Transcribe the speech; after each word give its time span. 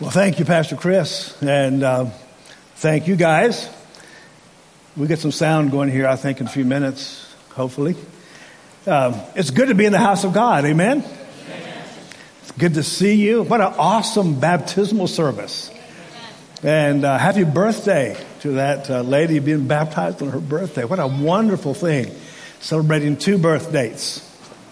Well, 0.00 0.10
thank 0.10 0.38
you, 0.38 0.44
Pastor 0.44 0.76
Chris, 0.76 1.36
and 1.42 1.82
uh, 1.82 2.04
thank 2.76 3.08
you 3.08 3.16
guys. 3.16 3.68
We 4.96 5.08
get 5.08 5.18
some 5.18 5.32
sound 5.32 5.72
going 5.72 5.90
here, 5.90 6.06
I 6.06 6.14
think, 6.14 6.40
in 6.40 6.46
a 6.46 6.48
few 6.48 6.64
minutes, 6.64 7.34
hopefully. 7.54 7.96
Um, 8.86 9.16
it's 9.34 9.50
good 9.50 9.70
to 9.70 9.74
be 9.74 9.86
in 9.86 9.90
the 9.90 9.98
house 9.98 10.22
of 10.22 10.32
God, 10.32 10.64
amen? 10.64 10.98
amen? 11.02 11.84
It's 12.42 12.52
good 12.52 12.74
to 12.74 12.84
see 12.84 13.14
you. 13.14 13.42
What 13.42 13.60
an 13.60 13.74
awesome 13.76 14.38
baptismal 14.38 15.08
service. 15.08 15.68
And 16.62 17.04
uh, 17.04 17.18
happy 17.18 17.42
birthday 17.42 18.24
to 18.42 18.52
that 18.52 18.88
uh, 18.88 19.02
lady 19.02 19.40
being 19.40 19.66
baptized 19.66 20.22
on 20.22 20.28
her 20.28 20.38
birthday. 20.38 20.84
What 20.84 21.00
a 21.00 21.08
wonderful 21.08 21.74
thing. 21.74 22.14
Celebrating 22.60 23.16
two 23.16 23.36
birth 23.36 23.72
dates. 23.72 24.24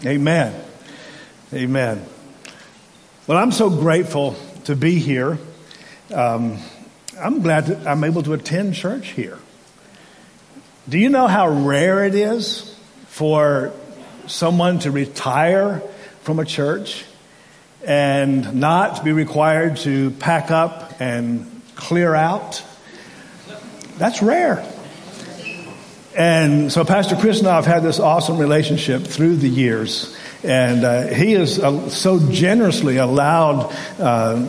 Amen. 0.06 0.54
Amen. 1.52 2.06
Well, 3.27 3.38
I'm 3.38 3.50
so 3.50 3.70
grateful 3.70 4.36
to 4.67 4.75
be 4.75 4.98
here. 4.98 5.39
Um, 6.13 6.59
I'm 7.21 7.40
glad 7.40 7.67
that 7.67 7.86
I'm 7.86 8.03
able 8.03 8.25
to 8.25 8.32
attend 8.32 8.75
church 8.75 9.09
here. 9.11 9.39
Do 10.89 10.99
you 10.99 11.09
know 11.09 11.29
how 11.29 11.49
rare 11.49 12.04
it 12.04 12.17
is 12.17 12.76
for 13.07 13.73
someone 14.26 14.81
to 14.81 14.90
retire 14.90 15.82
from 16.23 16.40
a 16.40 16.45
church 16.45 17.04
and 17.85 18.54
not 18.54 19.04
be 19.04 19.13
required 19.13 19.76
to 19.79 20.11
pack 20.13 20.50
up 20.50 21.01
and 21.01 21.62
clear 21.76 22.12
out? 22.17 22.64
That's 23.98 24.21
rare. 24.21 24.68
And 26.17 26.73
so 26.73 26.85
Pastor 26.85 27.14
Chris 27.14 27.39
and 27.39 27.46
I 27.46 27.54
have 27.54 27.67
had 27.67 27.85
this 27.85 28.01
awesome 28.01 28.39
relationship 28.39 29.03
through 29.03 29.37
the 29.37 29.48
years. 29.48 30.15
And 30.46 30.85
uh, 30.85 31.07
he 31.09 31.32
has 31.32 31.59
uh, 31.59 31.89
so 31.89 32.20
generously 32.31 32.98
allowed 32.98 33.75
uh, 33.98 34.48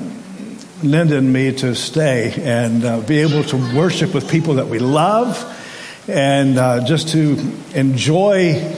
Linda 0.84 1.18
and 1.18 1.34
me 1.34 1.52
to 1.54 1.74
stay 1.74 2.34
and 2.38 2.86
uh, 2.86 3.00
be 3.02 3.22
able 3.22 3.44
to 3.46 3.76
worship 3.76 4.14
with 4.14 4.30
people 4.30 4.56
that 4.56 4.68
we 4.68 4.78
love 4.78 5.56
and 6.08 6.60
uh, 6.60 6.86
just 6.86 7.10
to 7.10 7.36
enjoy 7.74 8.76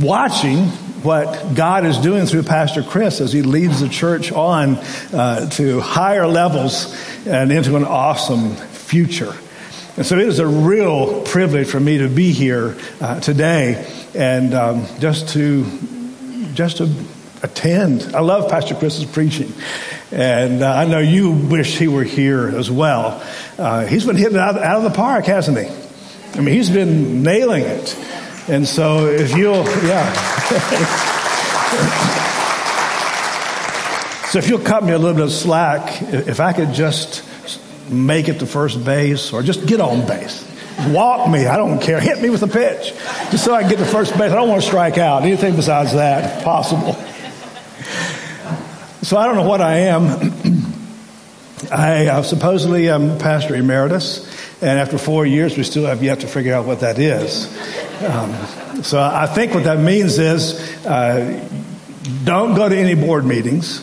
watching 0.00 0.64
what 1.04 1.54
God 1.54 1.86
is 1.86 1.98
doing 1.98 2.26
through 2.26 2.42
Pastor 2.42 2.82
Chris 2.82 3.20
as 3.20 3.32
he 3.32 3.42
leads 3.42 3.78
the 3.78 3.88
church 3.88 4.32
on 4.32 4.74
uh, 5.12 5.48
to 5.50 5.80
higher 5.80 6.26
levels 6.26 6.92
and 7.26 7.52
into 7.52 7.76
an 7.76 7.84
awesome 7.84 8.56
future. 8.56 9.32
And 9.96 10.04
so 10.04 10.18
it 10.18 10.26
is 10.26 10.40
a 10.40 10.46
real 10.48 11.22
privilege 11.22 11.68
for 11.68 11.78
me 11.78 11.98
to 11.98 12.08
be 12.08 12.32
here 12.32 12.76
uh, 13.00 13.20
today 13.20 13.88
and 14.16 14.52
um, 14.52 14.86
just 14.98 15.28
to 15.30 15.64
just 16.54 16.78
to 16.78 16.90
attend. 17.42 18.14
I 18.14 18.20
love 18.20 18.50
Pastor 18.50 18.74
Chris's 18.74 19.04
preaching, 19.04 19.52
and 20.10 20.62
uh, 20.62 20.72
I 20.72 20.86
know 20.86 20.98
you 20.98 21.32
wish 21.32 21.78
he 21.78 21.88
were 21.88 22.04
here 22.04 22.48
as 22.48 22.70
well. 22.70 23.22
Uh, 23.58 23.86
he's 23.86 24.06
been 24.06 24.16
hitting 24.16 24.36
it 24.36 24.40
out, 24.40 24.56
out, 24.56 24.78
of 24.78 24.84
the 24.84 24.96
park, 24.96 25.26
hasn't 25.26 25.58
he? 25.58 25.66
I 26.38 26.42
mean, 26.42 26.54
he's 26.54 26.70
been 26.70 27.22
nailing 27.22 27.64
it. 27.64 27.96
And 28.48 28.66
so, 28.66 29.06
if 29.06 29.36
you'll, 29.36 29.64
yeah. 29.84 30.12
so, 34.26 34.38
if 34.38 34.48
you'll 34.48 34.58
cut 34.58 34.84
me 34.84 34.92
a 34.92 34.98
little 34.98 35.14
bit 35.14 35.24
of 35.24 35.32
slack, 35.32 36.02
if 36.02 36.40
I 36.40 36.52
could 36.52 36.72
just 36.72 37.22
make 37.90 38.28
it 38.28 38.40
to 38.40 38.46
first 38.46 38.84
base 38.84 39.32
or 39.32 39.42
just 39.42 39.66
get 39.66 39.80
on 39.80 40.06
base. 40.06 40.53
Walk 40.88 41.30
me, 41.30 41.46
I 41.46 41.56
don't 41.56 41.80
care. 41.80 42.00
Hit 42.00 42.20
me 42.20 42.30
with 42.30 42.42
a 42.42 42.48
pitch. 42.48 42.92
Just 43.30 43.44
so 43.44 43.54
I 43.54 43.62
can 43.62 43.70
get 43.70 43.78
to 43.78 43.84
first 43.84 44.12
base. 44.12 44.32
I 44.32 44.34
don't 44.34 44.48
want 44.48 44.60
to 44.60 44.66
strike 44.66 44.98
out. 44.98 45.22
Anything 45.22 45.56
besides 45.56 45.92
that, 45.94 46.44
possible. 46.44 46.94
So 49.02 49.16
I 49.16 49.26
don't 49.26 49.36
know 49.36 49.48
what 49.48 49.60
I 49.60 49.78
am. 49.80 50.32
I 51.70 52.06
uh, 52.06 52.22
supposedly 52.22 52.88
am 52.88 53.18
pastor 53.18 53.54
emeritus, 53.54 54.26
and 54.60 54.78
after 54.78 54.98
four 54.98 55.24
years, 55.26 55.56
we 55.56 55.62
still 55.62 55.86
have 55.86 56.02
yet 56.02 56.20
to 56.20 56.26
figure 56.26 56.54
out 56.54 56.66
what 56.66 56.80
that 56.80 56.98
is. 56.98 57.46
Um, 58.02 58.82
so 58.82 59.00
I 59.00 59.26
think 59.26 59.54
what 59.54 59.64
that 59.64 59.78
means 59.78 60.18
is 60.18 60.60
uh, 60.86 61.48
don't 62.24 62.54
go 62.54 62.68
to 62.68 62.76
any 62.76 62.94
board 62.94 63.24
meetings. 63.24 63.80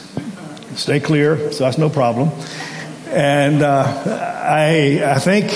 Stay 0.75 0.99
clear, 0.99 1.51
so 1.51 1.63
that's 1.63 1.77
no 1.77 1.89
problem. 1.89 2.29
And 3.07 3.61
uh, 3.61 4.03
I, 4.43 5.03
I 5.05 5.19
think 5.19 5.51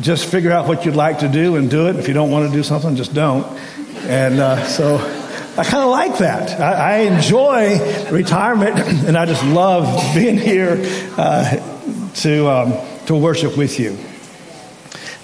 just 0.00 0.26
figure 0.26 0.52
out 0.52 0.68
what 0.68 0.84
you'd 0.84 0.96
like 0.96 1.20
to 1.20 1.28
do 1.28 1.56
and 1.56 1.70
do 1.70 1.88
it. 1.88 1.96
If 1.96 2.08
you 2.08 2.14
don't 2.14 2.30
want 2.30 2.50
to 2.50 2.56
do 2.56 2.62
something, 2.62 2.96
just 2.96 3.14
don't. 3.14 3.46
And 4.06 4.40
uh, 4.40 4.64
so 4.64 4.96
I 5.56 5.64
kind 5.64 5.82
of 5.82 5.90
like 5.90 6.18
that. 6.18 6.60
I, 6.60 6.72
I, 6.72 6.96
enjoy 6.98 8.10
retirement, 8.10 8.78
and 9.06 9.16
I 9.16 9.26
just 9.26 9.44
love 9.44 10.14
being 10.14 10.38
here 10.38 10.76
uh, 11.16 11.56
to 12.16 12.48
um, 12.48 12.74
to 13.06 13.16
worship 13.16 13.56
with 13.56 13.80
you. 13.80 13.98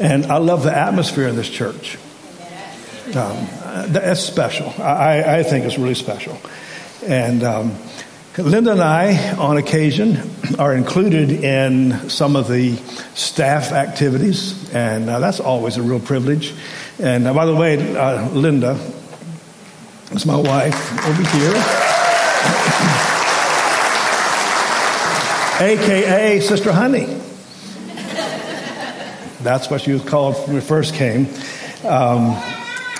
And 0.01 0.27
I 0.27 0.39
love 0.39 0.65
the 0.65 0.77
atmosphere 0.77 1.29
in 1.29 1.37
this 1.37 1.49
church. 1.49 1.99
Um, 3.15 3.47
that's 3.93 4.21
special. 4.21 4.73
I, 4.83 5.39
I, 5.39 5.43
think 5.45 5.67
it's 5.67 5.79
really 5.79 5.95
special. 5.95 6.41
And 7.07 7.45
um, 7.45 7.77
Linda 8.37 8.73
and 8.73 8.81
I, 8.81 9.37
on 9.37 9.59
occasion, 9.59 10.29
are 10.59 10.75
included 10.75 11.31
in 11.31 12.11
some 12.11 12.35
of 12.35 12.49
the 12.49 12.75
staff 13.15 13.71
activities, 13.71 14.75
and 14.75 15.09
uh, 15.09 15.21
that's 15.21 15.39
always 15.39 15.77
a 15.77 15.83
real 15.83 16.01
privilege. 16.01 16.53
And 16.99 17.29
uh, 17.29 17.35
by 17.35 17.47
the 17.47 17.55
way, 17.55 17.97
uh, 17.97 18.29
Linda 18.31 18.77
is 20.11 20.27
my 20.27 20.35
wife 20.35 21.07
over 21.07 21.23
here, 21.23 21.53
AKA 25.61 26.41
Sister 26.41 26.73
Honey. 26.73 27.05
That's 29.45 29.71
what 29.71 29.83
she 29.83 29.93
was 29.93 30.03
called 30.03 30.35
when 30.49 30.57
we 30.57 30.61
first 30.61 30.95
came. 30.95 31.29
Um, 31.85 32.43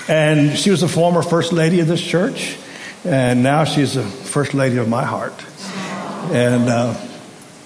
and 0.07 0.57
she 0.57 0.71
was 0.71 0.85
a 0.85 0.89
former 0.89 1.23
first 1.23 1.53
lady 1.53 1.81
of 1.81 1.89
this 1.89 2.01
church. 2.01 2.57
And 3.05 3.43
now 3.43 3.65
she's 3.65 3.95
the 3.95 4.03
first 4.03 4.55
lady 4.55 4.79
of 4.79 4.89
my 4.89 5.05
heart. 5.05 5.45
And 6.33 6.69
uh, 6.71 6.95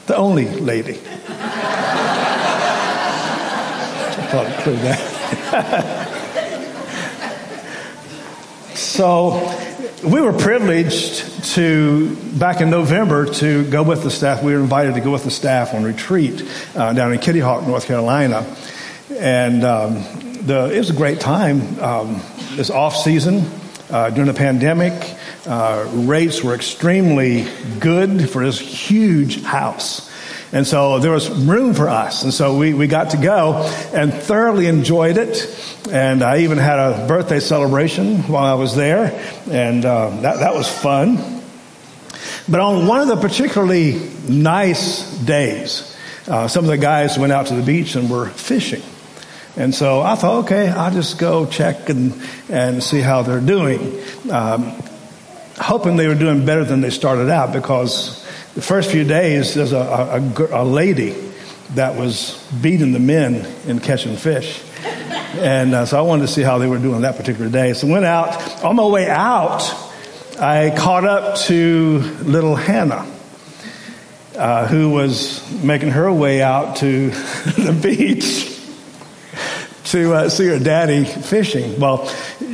the 0.06 0.16
only 0.16 0.48
lady. 0.48 0.98
I 0.98 1.00
thought 4.30 4.46
I'd 4.46 4.56
include 4.56 4.78
that. 4.78 4.98
so 8.74 9.54
we 10.02 10.20
were 10.20 10.32
privileged 10.32 11.44
to, 11.54 12.16
back 12.38 12.60
in 12.60 12.70
November, 12.70 13.26
to 13.34 13.70
go 13.70 13.84
with 13.84 14.02
the 14.02 14.10
staff. 14.10 14.42
We 14.42 14.54
were 14.54 14.60
invited 14.60 14.94
to 14.94 15.00
go 15.00 15.12
with 15.12 15.22
the 15.22 15.30
staff 15.30 15.72
on 15.72 15.84
retreat 15.84 16.42
uh, 16.74 16.92
down 16.94 17.12
in 17.12 17.20
Kitty 17.20 17.38
Hawk, 17.40 17.64
North 17.64 17.86
Carolina. 17.86 18.44
And 19.16 19.64
um, 19.64 19.94
the, 20.42 20.70
it 20.72 20.78
was 20.78 20.90
a 20.90 20.94
great 20.94 21.20
time. 21.20 21.78
Um, 21.78 22.22
this 22.56 22.70
off 22.70 22.96
season 22.96 23.48
uh, 23.90 24.10
during 24.10 24.26
the 24.26 24.34
pandemic. 24.34 25.16
Uh, 25.48 25.88
rates 25.94 26.44
were 26.44 26.54
extremely 26.54 27.48
good 27.80 28.28
for 28.28 28.44
this 28.44 28.60
huge 28.60 29.42
house. 29.42 30.12
And 30.52 30.66
so 30.66 30.98
there 30.98 31.10
was 31.10 31.30
room 31.30 31.72
for 31.72 31.88
us. 31.88 32.22
And 32.22 32.34
so 32.34 32.58
we, 32.58 32.74
we 32.74 32.86
got 32.86 33.10
to 33.10 33.16
go 33.16 33.66
and 33.94 34.12
thoroughly 34.12 34.66
enjoyed 34.66 35.16
it. 35.16 35.58
And 35.90 36.22
I 36.22 36.40
even 36.40 36.58
had 36.58 36.78
a 36.78 37.06
birthday 37.06 37.40
celebration 37.40 38.24
while 38.24 38.44
I 38.44 38.54
was 38.54 38.76
there. 38.76 39.18
And 39.50 39.86
uh, 39.86 40.10
that, 40.20 40.40
that 40.40 40.54
was 40.54 40.68
fun. 40.68 41.42
But 42.46 42.60
on 42.60 42.86
one 42.86 43.00
of 43.00 43.08
the 43.08 43.16
particularly 43.16 44.10
nice 44.28 45.16
days, 45.18 45.96
uh, 46.28 46.48
some 46.48 46.64
of 46.64 46.70
the 46.70 46.76
guys 46.76 47.18
went 47.18 47.32
out 47.32 47.46
to 47.46 47.54
the 47.54 47.62
beach 47.62 47.94
and 47.94 48.10
were 48.10 48.28
fishing. 48.28 48.82
And 49.56 49.74
so 49.74 50.02
I 50.02 50.14
thought, 50.14 50.44
okay, 50.44 50.68
I'll 50.68 50.92
just 50.92 51.18
go 51.18 51.46
check 51.46 51.88
and, 51.88 52.20
and 52.50 52.82
see 52.82 53.00
how 53.00 53.22
they're 53.22 53.40
doing. 53.40 53.98
Um, 54.30 54.82
hoping 55.60 55.96
they 55.96 56.08
were 56.08 56.14
doing 56.14 56.44
better 56.44 56.64
than 56.64 56.80
they 56.80 56.90
started 56.90 57.30
out 57.30 57.52
because 57.52 58.24
the 58.54 58.62
first 58.62 58.90
few 58.90 59.04
days 59.04 59.54
there's 59.54 59.72
a, 59.72 59.78
a, 59.78 60.62
a 60.62 60.64
lady 60.64 61.10
that 61.74 61.96
was 61.96 62.42
beating 62.62 62.92
the 62.92 62.98
men 62.98 63.46
in 63.66 63.78
catching 63.78 64.16
fish. 64.16 64.62
And 65.36 65.74
uh, 65.74 65.86
so 65.86 65.98
I 65.98 66.02
wanted 66.02 66.22
to 66.22 66.28
see 66.28 66.42
how 66.42 66.58
they 66.58 66.66
were 66.66 66.78
doing 66.78 67.02
that 67.02 67.16
particular 67.16 67.50
day. 67.50 67.74
So 67.74 67.86
I 67.88 67.92
went 67.92 68.04
out. 68.04 68.64
On 68.64 68.76
my 68.76 68.86
way 68.86 69.08
out, 69.08 69.62
I 70.40 70.74
caught 70.76 71.04
up 71.04 71.36
to 71.40 71.98
little 72.22 72.56
Hannah, 72.56 73.06
uh, 74.36 74.66
who 74.66 74.90
was 74.90 75.44
making 75.62 75.90
her 75.90 76.10
way 76.12 76.42
out 76.42 76.76
to 76.76 77.10
the 77.10 77.78
beach 77.80 78.47
to 79.88 80.14
uh, 80.14 80.28
see 80.28 80.46
her 80.46 80.58
daddy 80.58 81.04
fishing. 81.04 81.78
Well, 81.78 82.06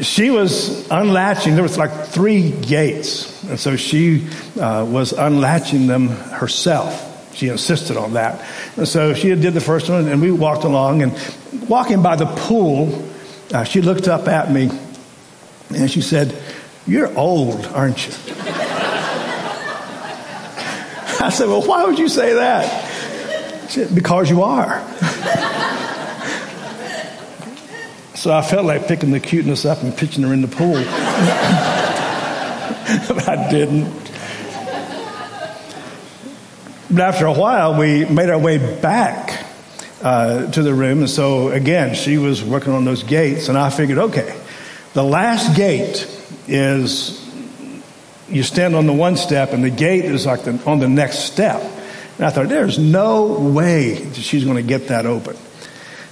she 0.02 0.31
was 0.31 0.88
unlatching. 0.90 1.54
There 1.54 1.62
was 1.62 1.78
like 1.78 2.06
three 2.06 2.50
gates, 2.50 3.42
and 3.44 3.58
so 3.58 3.76
she 3.76 4.26
uh, 4.60 4.86
was 4.88 5.12
unlatching 5.12 5.86
them 5.86 6.08
herself. 6.08 7.10
She 7.34 7.48
insisted 7.48 7.96
on 7.96 8.12
that, 8.14 8.44
and 8.76 8.86
so 8.86 9.14
she 9.14 9.34
did 9.34 9.54
the 9.54 9.60
first 9.60 9.88
one, 9.88 10.08
and 10.08 10.20
we 10.20 10.31
walked 10.31 10.64
along. 10.64 11.02
And 11.02 11.69
walking 11.69 12.02
by 12.02 12.16
the 12.16 12.26
pool, 12.26 13.04
uh, 13.52 13.64
she 13.64 13.82
looked 13.82 14.06
up 14.06 14.28
at 14.28 14.52
me, 14.52 14.70
and 15.75 15.90
she 15.90 16.00
said, 16.00 16.36
"You're 16.86 17.16
old, 17.16 17.66
aren't 17.66 18.06
you?" 18.06 18.12
I 21.25 21.31
said, 21.31 21.48
Well, 21.48 21.62
why 21.62 21.84
would 21.86 21.98
you 21.98 22.08
say 22.08 22.34
that? 22.34 23.70
She 23.70 23.81
Said, 23.81 23.94
because 23.94 24.28
you 24.28 24.42
are. 24.42 24.84
so 28.24 28.32
I 28.32 28.40
felt 28.40 28.64
like 28.64 28.88
picking 28.88 29.10
the 29.10 29.20
cuteness 29.20 29.66
up 29.66 29.82
and 29.82 29.94
pitching 29.94 30.22
her 30.22 30.32
in 30.32 30.40
the 30.40 30.48
pool. 30.48 30.72
but 33.14 33.28
I 33.28 33.50
didn't. 33.50 33.92
But 36.90 37.00
after 37.00 37.26
a 37.26 37.34
while, 37.34 37.78
we 37.78 38.06
made 38.06 38.30
our 38.30 38.38
way 38.38 38.56
back 38.80 39.44
uh, 40.00 40.50
to 40.52 40.62
the 40.62 40.72
room. 40.72 41.00
And 41.00 41.10
so, 41.10 41.48
again, 41.48 41.94
she 41.94 42.16
was 42.16 42.42
working 42.42 42.72
on 42.72 42.86
those 42.86 43.02
gates. 43.02 43.50
And 43.50 43.58
I 43.58 43.68
figured, 43.68 43.98
okay, 43.98 44.34
the 44.94 45.04
last 45.04 45.54
gate 45.54 46.08
is 46.48 47.22
you 48.30 48.42
stand 48.42 48.74
on 48.74 48.86
the 48.86 48.94
one 48.94 49.18
step, 49.18 49.52
and 49.52 49.62
the 49.62 49.68
gate 49.68 50.06
is 50.06 50.24
like 50.24 50.44
the, 50.44 50.58
on 50.64 50.78
the 50.78 50.88
next 50.88 51.30
step. 51.30 51.60
And 52.16 52.24
I 52.24 52.30
thought, 52.30 52.48
there's 52.48 52.78
no 52.78 53.38
way 53.38 53.96
that 53.96 54.16
she's 54.22 54.44
going 54.44 54.56
to 54.56 54.62
get 54.62 54.88
that 54.88 55.04
open. 55.04 55.36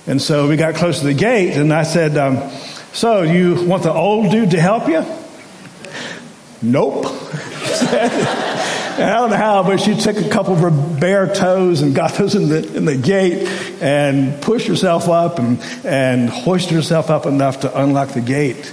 And 0.07 0.21
so 0.21 0.49
we 0.49 0.57
got 0.57 0.75
close 0.75 1.01
to 1.01 1.07
the 1.07 1.15
gate, 1.15 1.57
and 1.57 1.73
I 1.73 1.85
said, 1.85 2.17
um, 2.17 2.51
So, 2.93 3.23
you 3.23 3.65
want 3.67 3.85
the 3.85 3.93
old 3.93 4.33
dude 4.33 4.51
to 4.51 4.61
help 4.61 4.89
you? 4.89 5.05
Nope. 6.61 7.07
I 8.93 9.15
don't 9.17 9.31
know 9.31 9.37
how, 9.37 9.63
but 9.63 9.79
she 9.79 9.95
took 9.97 10.17
a 10.17 10.29
couple 10.29 10.55
of 10.55 10.61
her 10.61 10.71
bare 10.71 11.33
toes 11.33 11.81
and 11.81 11.95
got 11.95 12.15
those 12.15 12.35
in 12.35 12.49
the, 12.49 12.77
in 12.77 12.85
the 12.85 12.97
gate 12.97 13.49
and 13.81 14.41
pushed 14.43 14.67
herself 14.67 15.09
up 15.09 15.39
and, 15.39 15.61
and 15.85 16.29
hoisted 16.29 16.75
herself 16.75 17.11
up 17.11 17.25
enough 17.25 17.61
to 17.61 17.81
unlock 17.81 18.11
the 18.11 18.21
gate. 18.21 18.73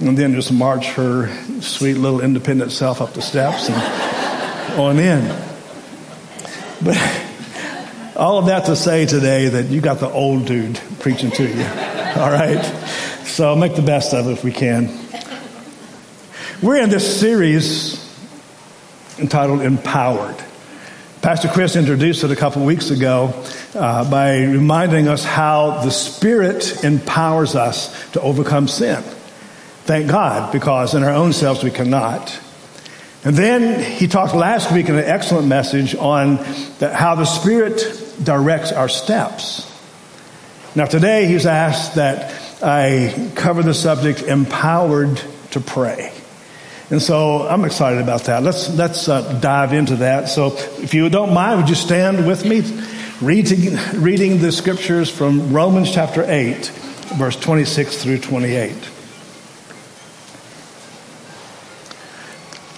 And 0.00 0.16
then 0.16 0.34
just 0.34 0.52
march 0.52 0.86
her 0.92 1.28
sweet 1.60 1.94
little 1.94 2.20
independent 2.20 2.72
self 2.72 3.00
up 3.00 3.12
the 3.12 3.22
steps 3.22 3.68
and 3.68 4.80
on 4.80 4.98
in. 4.98 5.26
But 6.82 6.96
all 8.22 8.38
of 8.38 8.46
that 8.46 8.66
to 8.66 8.76
say 8.76 9.04
today 9.04 9.48
that 9.48 9.66
you 9.66 9.80
got 9.80 9.98
the 9.98 10.08
old 10.08 10.46
dude 10.46 10.80
preaching 11.00 11.32
to 11.32 11.42
you. 11.42 11.64
All 12.22 12.30
right? 12.30 12.62
So 13.24 13.56
make 13.56 13.74
the 13.74 13.82
best 13.82 14.14
of 14.14 14.28
it 14.28 14.30
if 14.30 14.44
we 14.44 14.52
can. 14.52 14.96
We're 16.62 16.80
in 16.80 16.88
this 16.88 17.18
series 17.18 17.98
entitled 19.18 19.62
Empowered. 19.62 20.36
Pastor 21.20 21.48
Chris 21.48 21.74
introduced 21.74 22.22
it 22.22 22.30
a 22.30 22.36
couple 22.36 22.64
weeks 22.64 22.90
ago 22.90 23.44
uh, 23.74 24.08
by 24.08 24.38
reminding 24.38 25.08
us 25.08 25.24
how 25.24 25.82
the 25.82 25.90
Spirit 25.90 26.84
empowers 26.84 27.56
us 27.56 28.08
to 28.12 28.20
overcome 28.20 28.68
sin. 28.68 29.02
Thank 29.82 30.08
God, 30.08 30.52
because 30.52 30.94
in 30.94 31.02
our 31.02 31.12
own 31.12 31.32
selves 31.32 31.64
we 31.64 31.72
cannot. 31.72 32.38
And 33.24 33.36
then 33.36 33.80
he 33.80 34.08
talked 34.08 34.34
last 34.34 34.72
week 34.72 34.88
in 34.88 34.96
an 34.96 35.04
excellent 35.04 35.46
message 35.46 35.94
on 35.94 36.36
the, 36.80 36.92
how 36.92 37.14
the 37.14 37.24
Spirit 37.24 38.16
directs 38.22 38.72
our 38.72 38.88
steps. 38.88 39.68
Now, 40.74 40.86
today 40.86 41.26
he's 41.26 41.46
asked 41.46 41.94
that 41.94 42.34
I 42.62 43.30
cover 43.36 43.62
the 43.62 43.74
subject 43.74 44.22
empowered 44.22 45.20
to 45.52 45.60
pray. 45.60 46.12
And 46.90 47.00
so 47.00 47.46
I'm 47.46 47.64
excited 47.64 48.02
about 48.02 48.24
that. 48.24 48.42
Let's, 48.42 48.68
let's 48.74 49.08
uh, 49.08 49.38
dive 49.40 49.72
into 49.72 49.96
that. 49.96 50.28
So 50.28 50.56
if 50.82 50.92
you 50.92 51.08
don't 51.08 51.32
mind, 51.32 51.60
would 51.60 51.68
you 51.68 51.74
stand 51.74 52.26
with 52.26 52.44
me? 52.44 52.62
Reading, 53.20 53.78
reading 54.02 54.38
the 54.38 54.50
scriptures 54.50 55.08
from 55.08 55.52
Romans 55.52 55.92
chapter 55.92 56.24
8, 56.26 56.66
verse 57.16 57.36
26 57.36 58.02
through 58.02 58.18
28. 58.18 58.74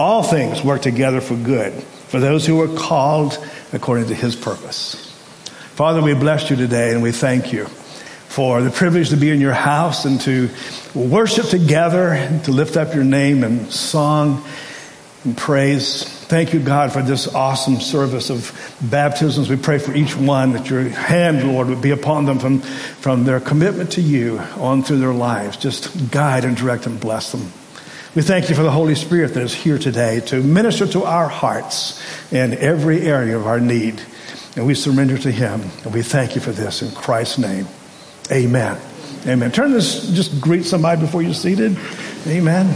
all 0.00 0.22
things 0.22 0.64
work 0.64 0.80
together 0.80 1.20
for 1.20 1.36
good, 1.36 1.74
for 1.74 2.18
those 2.18 2.46
who 2.46 2.58
are 2.62 2.78
called 2.78 3.38
according 3.74 4.08
to 4.08 4.14
his 4.14 4.34
purpose. 4.34 4.94
Father, 5.74 6.00
we 6.00 6.14
bless 6.14 6.48
you 6.48 6.56
today 6.56 6.92
and 6.92 7.02
we 7.02 7.12
thank 7.12 7.52
you 7.52 7.66
for 7.66 8.62
the 8.62 8.70
privilege 8.70 9.10
to 9.10 9.16
be 9.16 9.30
in 9.30 9.42
your 9.42 9.52
house 9.52 10.06
and 10.06 10.18
to 10.22 10.48
worship 10.94 11.46
together, 11.46 12.08
and 12.08 12.42
to 12.44 12.50
lift 12.50 12.76
up 12.76 12.94
your 12.94 13.04
name 13.04 13.44
in 13.44 13.68
song 13.70 14.42
and 15.24 15.36
praise. 15.36 16.04
Thank 16.04 16.54
you, 16.54 16.60
God, 16.60 16.92
for 16.92 17.02
this 17.02 17.34
awesome 17.34 17.80
service 17.80 18.30
of 18.30 18.78
baptisms. 18.80 19.50
We 19.50 19.56
pray 19.56 19.78
for 19.78 19.92
each 19.92 20.16
one 20.16 20.52
that 20.52 20.70
your 20.70 20.82
hand, 20.82 21.46
Lord, 21.46 21.68
would 21.68 21.82
be 21.82 21.90
upon 21.90 22.24
them 22.24 22.38
from, 22.38 22.60
from 22.60 23.24
their 23.24 23.38
commitment 23.38 23.92
to 23.92 24.00
you 24.00 24.38
on 24.56 24.82
through 24.82 25.00
their 25.00 25.12
lives. 25.12 25.58
Just 25.58 26.10
guide 26.10 26.44
and 26.44 26.56
direct 26.56 26.86
and 26.86 26.98
bless 26.98 27.32
them. 27.32 27.52
We 28.12 28.22
thank 28.22 28.48
you 28.48 28.56
for 28.56 28.64
the 28.64 28.72
Holy 28.72 28.96
Spirit 28.96 29.34
that 29.34 29.42
is 29.44 29.54
here 29.54 29.78
today 29.78 30.18
to 30.22 30.42
minister 30.42 30.84
to 30.88 31.04
our 31.04 31.28
hearts 31.28 32.02
in 32.32 32.54
every 32.54 33.02
area 33.02 33.38
of 33.38 33.46
our 33.46 33.60
need. 33.60 34.02
And 34.56 34.66
we 34.66 34.74
surrender 34.74 35.16
to 35.18 35.30
Him. 35.30 35.60
And 35.84 35.94
we 35.94 36.02
thank 36.02 36.34
you 36.34 36.40
for 36.40 36.50
this 36.50 36.82
in 36.82 36.92
Christ's 36.92 37.38
name. 37.38 37.68
Amen. 38.32 38.80
Amen. 39.28 39.52
Turn 39.52 39.70
this, 39.70 40.10
just 40.10 40.40
greet 40.40 40.64
somebody 40.64 41.00
before 41.00 41.22
you're 41.22 41.34
seated. 41.34 41.78
Amen. 42.26 42.66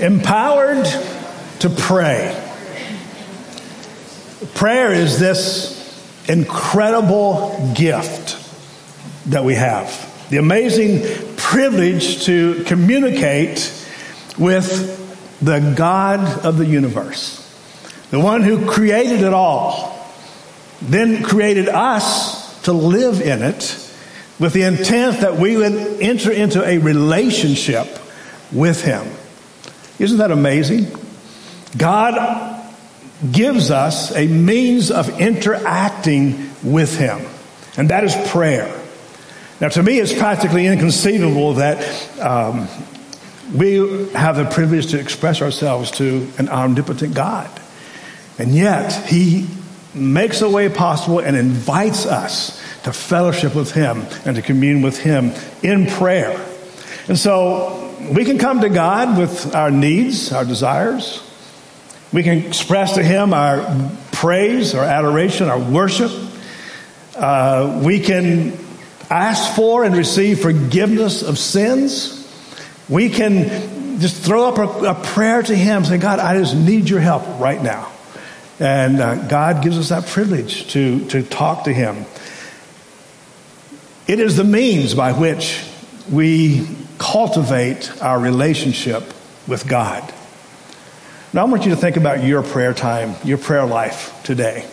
Empowered 0.00 0.86
to 1.60 1.70
pray. 1.70 2.45
Prayer 4.56 4.90
is 4.90 5.18
this 5.18 5.76
incredible 6.30 7.74
gift 7.74 8.42
that 9.26 9.44
we 9.44 9.54
have. 9.54 10.26
The 10.30 10.38
amazing 10.38 11.02
privilege 11.36 12.24
to 12.24 12.64
communicate 12.64 13.70
with 14.38 15.38
the 15.42 15.74
God 15.76 16.46
of 16.46 16.56
the 16.56 16.64
universe, 16.64 17.36
the 18.10 18.18
one 18.18 18.40
who 18.40 18.66
created 18.66 19.20
it 19.20 19.34
all, 19.34 19.94
then 20.80 21.22
created 21.22 21.68
us 21.68 22.62
to 22.62 22.72
live 22.72 23.20
in 23.20 23.42
it 23.42 23.78
with 24.40 24.54
the 24.54 24.62
intent 24.62 25.20
that 25.20 25.36
we 25.36 25.58
would 25.58 26.00
enter 26.00 26.32
into 26.32 26.64
a 26.66 26.78
relationship 26.78 27.86
with 28.50 28.82
Him. 28.82 29.06
Isn't 29.98 30.16
that 30.16 30.30
amazing? 30.30 30.86
God 31.76 32.55
gives 33.32 33.70
us 33.70 34.14
a 34.14 34.26
means 34.26 34.90
of 34.90 35.20
interacting 35.20 36.50
with 36.62 36.98
Him, 36.98 37.20
and 37.76 37.90
that 37.90 38.04
is 38.04 38.14
prayer. 38.30 38.82
Now, 39.60 39.68
to 39.70 39.82
me, 39.82 39.98
it's 39.98 40.12
practically 40.12 40.66
inconceivable 40.66 41.54
that 41.54 42.20
um, 42.20 42.68
we 43.54 44.08
have 44.10 44.36
the 44.36 44.44
privilege 44.44 44.88
to 44.88 45.00
express 45.00 45.40
ourselves 45.40 45.90
to 45.92 46.30
an 46.38 46.50
omnipotent 46.50 47.14
God. 47.14 47.48
And 48.38 48.54
yet, 48.54 48.92
He 49.08 49.46
makes 49.94 50.42
a 50.42 50.50
way 50.50 50.68
possible 50.68 51.20
and 51.20 51.34
invites 51.34 52.04
us 52.04 52.62
to 52.82 52.92
fellowship 52.92 53.54
with 53.54 53.72
Him 53.72 54.04
and 54.26 54.36
to 54.36 54.42
commune 54.42 54.82
with 54.82 54.98
Him 54.98 55.32
in 55.62 55.86
prayer. 55.86 56.38
And 57.08 57.18
so, 57.18 57.94
we 58.12 58.26
can 58.26 58.36
come 58.36 58.60
to 58.60 58.68
God 58.68 59.16
with 59.16 59.54
our 59.54 59.70
needs, 59.70 60.32
our 60.32 60.44
desires. 60.44 61.22
We 62.12 62.22
can 62.22 62.38
express 62.38 62.94
to 62.94 63.02
Him 63.02 63.34
our 63.34 63.90
praise, 64.12 64.74
our 64.74 64.84
adoration, 64.84 65.48
our 65.48 65.58
worship. 65.58 66.10
Uh, 67.14 67.82
we 67.84 68.00
can 68.00 68.56
ask 69.10 69.54
for 69.54 69.84
and 69.84 69.96
receive 69.96 70.40
forgiveness 70.40 71.22
of 71.22 71.38
sins. 71.38 72.12
We 72.88 73.08
can 73.08 74.00
just 74.00 74.22
throw 74.22 74.48
up 74.48 74.58
a, 74.58 74.90
a 74.90 74.94
prayer 74.94 75.42
to 75.42 75.54
Him, 75.54 75.84
say, 75.84 75.98
God, 75.98 76.18
I 76.18 76.38
just 76.38 76.54
need 76.54 76.88
your 76.88 77.00
help 77.00 77.24
right 77.40 77.62
now. 77.62 77.90
And 78.58 79.00
uh, 79.00 79.28
God 79.28 79.62
gives 79.62 79.78
us 79.78 79.90
that 79.90 80.06
privilege 80.06 80.68
to, 80.72 81.04
to 81.08 81.22
talk 81.22 81.64
to 81.64 81.72
Him. 81.72 82.06
It 84.06 84.20
is 84.20 84.36
the 84.36 84.44
means 84.44 84.94
by 84.94 85.12
which 85.12 85.64
we 86.10 86.66
cultivate 86.98 88.00
our 88.00 88.18
relationship 88.18 89.02
with 89.46 89.66
God. 89.68 90.14
Now, 91.36 91.42
I 91.42 91.50
want 91.50 91.66
you 91.66 91.70
to 91.72 91.76
think 91.76 91.98
about 91.98 92.24
your 92.24 92.42
prayer 92.42 92.72
time, 92.72 93.14
your 93.22 93.36
prayer 93.36 93.66
life 93.66 94.22
today. 94.24 94.66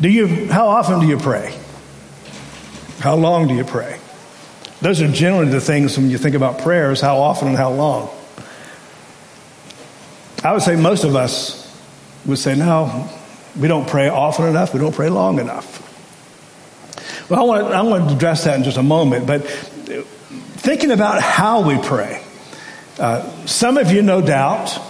Do 0.00 0.08
you, 0.08 0.50
how 0.50 0.68
often 0.68 1.00
do 1.00 1.06
you 1.06 1.18
pray? 1.18 1.54
How 3.00 3.16
long 3.16 3.48
do 3.48 3.54
you 3.54 3.64
pray? 3.64 4.00
Those 4.80 5.02
are 5.02 5.12
generally 5.12 5.50
the 5.50 5.60
things 5.60 5.98
when 5.98 6.08
you 6.08 6.16
think 6.16 6.34
about 6.34 6.60
prayers 6.60 7.02
how 7.02 7.18
often 7.18 7.48
and 7.48 7.56
how 7.58 7.70
long. 7.70 8.08
I 10.42 10.54
would 10.54 10.62
say 10.62 10.74
most 10.74 11.04
of 11.04 11.14
us 11.14 11.70
would 12.24 12.38
say, 12.38 12.56
no, 12.56 13.06
we 13.54 13.68
don't 13.68 13.86
pray 13.86 14.08
often 14.08 14.46
enough, 14.46 14.72
we 14.72 14.80
don't 14.80 14.94
pray 14.94 15.10
long 15.10 15.38
enough. 15.38 15.84
Well, 17.28 17.40
I 17.40 17.44
want, 17.44 17.68
to, 17.68 17.74
I 17.74 17.82
want 17.82 18.08
to 18.08 18.16
address 18.16 18.44
that 18.44 18.56
in 18.56 18.64
just 18.64 18.78
a 18.78 18.82
moment, 18.82 19.26
but 19.26 19.44
thinking 19.44 20.92
about 20.92 21.20
how 21.20 21.68
we 21.68 21.76
pray. 21.76 22.24
Uh, 22.98 23.44
some 23.44 23.76
of 23.76 23.92
you, 23.92 24.00
no 24.00 24.22
doubt, 24.22 24.87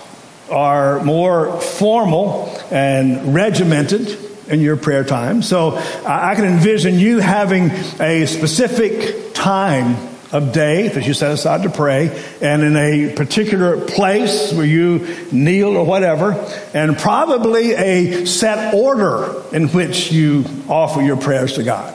are 0.51 1.03
more 1.03 1.61
formal 1.61 2.57
and 2.71 3.35
regimented 3.35 4.19
in 4.49 4.61
your 4.61 4.77
prayer 4.77 5.05
time. 5.05 5.43
So 5.43 5.77
I 6.07 6.35
can 6.35 6.45
envision 6.45 6.99
you 6.99 7.19
having 7.19 7.71
a 8.01 8.27
specific 8.27 9.35
time 9.35 9.97
of 10.33 10.53
day 10.53 10.89
that 10.89 11.07
you 11.07 11.15
set 11.15 11.33
aside 11.33 11.63
to 11.63 11.71
pray 11.71 12.23
and 12.43 12.63
in 12.63 12.77
a 12.77 13.15
particular 13.15 13.81
place 13.87 14.53
where 14.53 14.67
you 14.67 15.07
kneel 15.33 15.77
or 15.77 15.87
whatever 15.87 16.33
and 16.75 16.99
probably 16.99 17.73
a 17.73 18.27
set 18.27 18.75
order 18.75 19.43
in 19.53 19.69
which 19.69 20.13
you 20.13 20.45
offer 20.69 21.01
your 21.01 21.17
prayers 21.17 21.55
to 21.55 21.63
God. 21.63 21.95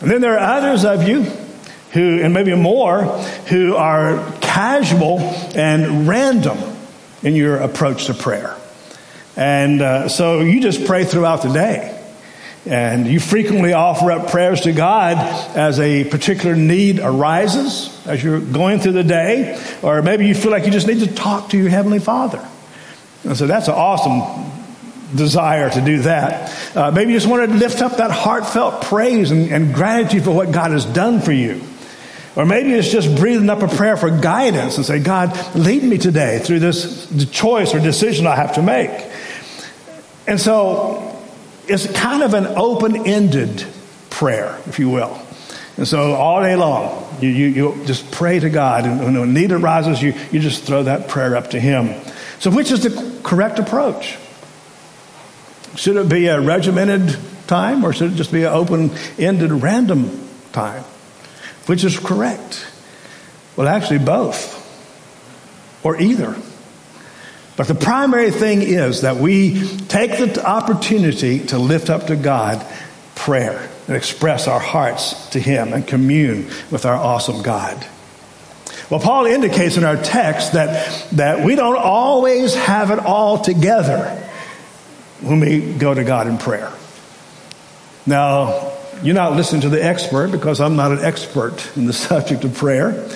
And 0.00 0.10
then 0.10 0.20
there 0.20 0.38
are 0.38 0.58
others 0.58 0.84
of 0.84 1.08
you 1.08 1.22
who, 1.92 2.20
and 2.22 2.34
maybe 2.34 2.54
more, 2.54 3.04
who 3.48 3.74
are 3.74 4.32
casual 4.40 5.18
and 5.54 6.06
random 6.06 6.58
in 7.22 7.34
your 7.34 7.56
approach 7.56 8.06
to 8.06 8.14
prayer. 8.14 8.56
And 9.36 9.80
uh, 9.80 10.08
so 10.08 10.40
you 10.40 10.60
just 10.60 10.84
pray 10.84 11.04
throughout 11.04 11.42
the 11.42 11.52
day. 11.52 11.94
And 12.66 13.06
you 13.06 13.20
frequently 13.20 13.72
offer 13.72 14.10
up 14.12 14.30
prayers 14.30 14.62
to 14.62 14.72
God 14.72 15.16
as 15.56 15.80
a 15.80 16.04
particular 16.04 16.54
need 16.54 17.00
arises 17.00 17.88
as 18.06 18.22
you're 18.22 18.40
going 18.40 18.80
through 18.80 18.92
the 18.92 19.04
day, 19.04 19.58
or 19.80 20.02
maybe 20.02 20.26
you 20.26 20.34
feel 20.34 20.50
like 20.50 20.66
you 20.66 20.72
just 20.72 20.86
need 20.86 21.00
to 21.00 21.14
talk 21.14 21.50
to 21.50 21.56
your 21.56 21.70
Heavenly 21.70 22.00
Father. 22.00 22.46
And 23.24 23.36
so 23.36 23.46
that's 23.46 23.68
an 23.68 23.74
awesome 23.74 24.52
desire 25.16 25.70
to 25.70 25.80
do 25.80 26.00
that. 26.00 26.76
Uh, 26.76 26.90
maybe 26.90 27.12
you 27.12 27.16
just 27.16 27.30
want 27.30 27.48
to 27.48 27.56
lift 27.56 27.80
up 27.80 27.96
that 27.96 28.10
heartfelt 28.10 28.82
praise 28.82 29.30
and, 29.30 29.50
and 29.50 29.74
gratitude 29.74 30.24
for 30.24 30.32
what 30.32 30.52
God 30.52 30.72
has 30.72 30.84
done 30.84 31.20
for 31.20 31.32
you. 31.32 31.62
Or 32.38 32.46
maybe 32.46 32.72
it's 32.72 32.88
just 32.88 33.16
breathing 33.16 33.50
up 33.50 33.62
a 33.62 33.66
prayer 33.66 33.96
for 33.96 34.10
guidance 34.10 34.76
and 34.76 34.86
say, 34.86 35.00
God, 35.00 35.56
lead 35.56 35.82
me 35.82 35.98
today 35.98 36.38
through 36.38 36.60
this 36.60 37.28
choice 37.32 37.74
or 37.74 37.80
decision 37.80 38.28
I 38.28 38.36
have 38.36 38.54
to 38.54 38.62
make. 38.62 38.92
And 40.28 40.40
so 40.40 41.20
it's 41.66 41.90
kind 41.90 42.22
of 42.22 42.34
an 42.34 42.46
open 42.46 43.08
ended 43.08 43.66
prayer, 44.08 44.56
if 44.66 44.78
you 44.78 44.88
will. 44.88 45.20
And 45.76 45.88
so 45.88 46.12
all 46.14 46.40
day 46.40 46.54
long, 46.54 47.12
you, 47.20 47.28
you, 47.28 47.46
you 47.48 47.84
just 47.86 48.08
pray 48.12 48.38
to 48.38 48.50
God. 48.50 48.84
And 48.84 49.18
when 49.18 49.34
need 49.34 49.50
arises, 49.50 50.00
you, 50.00 50.14
you 50.30 50.38
just 50.38 50.62
throw 50.62 50.84
that 50.84 51.08
prayer 51.08 51.34
up 51.34 51.50
to 51.50 51.60
Him. 51.60 52.00
So, 52.38 52.52
which 52.52 52.70
is 52.70 52.84
the 52.84 53.20
correct 53.24 53.58
approach? 53.58 54.16
Should 55.74 55.96
it 55.96 56.08
be 56.08 56.28
a 56.28 56.40
regimented 56.40 57.18
time 57.48 57.84
or 57.84 57.92
should 57.92 58.12
it 58.12 58.14
just 58.14 58.30
be 58.30 58.44
an 58.44 58.52
open 58.52 58.92
ended 59.18 59.50
random 59.50 60.28
time? 60.52 60.84
Which 61.68 61.84
is 61.84 61.98
correct? 61.98 62.66
Well, 63.54 63.68
actually, 63.68 63.98
both 63.98 64.56
or 65.84 66.00
either. 66.00 66.34
But 67.58 67.68
the 67.68 67.74
primary 67.74 68.30
thing 68.30 68.62
is 68.62 69.02
that 69.02 69.16
we 69.16 69.68
take 69.88 70.12
the 70.12 70.42
opportunity 70.46 71.40
to 71.48 71.58
lift 71.58 71.90
up 71.90 72.06
to 72.06 72.16
God 72.16 72.64
prayer 73.14 73.68
and 73.86 73.94
express 73.94 74.48
our 74.48 74.58
hearts 74.58 75.28
to 75.30 75.40
Him 75.40 75.74
and 75.74 75.86
commune 75.86 76.46
with 76.70 76.86
our 76.86 76.96
awesome 76.96 77.42
God. 77.42 77.86
Well, 78.88 79.00
Paul 79.00 79.26
indicates 79.26 79.76
in 79.76 79.84
our 79.84 80.02
text 80.02 80.54
that, 80.54 81.06
that 81.12 81.44
we 81.44 81.54
don't 81.54 81.76
always 81.76 82.54
have 82.54 82.90
it 82.90 82.98
all 82.98 83.40
together 83.42 84.06
when 85.20 85.40
we 85.40 85.74
go 85.74 85.92
to 85.92 86.02
God 86.02 86.28
in 86.28 86.38
prayer. 86.38 86.72
Now, 88.06 88.67
you're 89.02 89.14
not 89.14 89.34
listening 89.34 89.62
to 89.62 89.68
the 89.68 89.82
expert 89.82 90.30
because 90.30 90.60
I'm 90.60 90.76
not 90.76 90.92
an 90.92 91.00
expert 91.00 91.76
in 91.76 91.86
the 91.86 91.92
subject 92.08 92.44
of 92.44 92.54
prayer. 92.54 93.08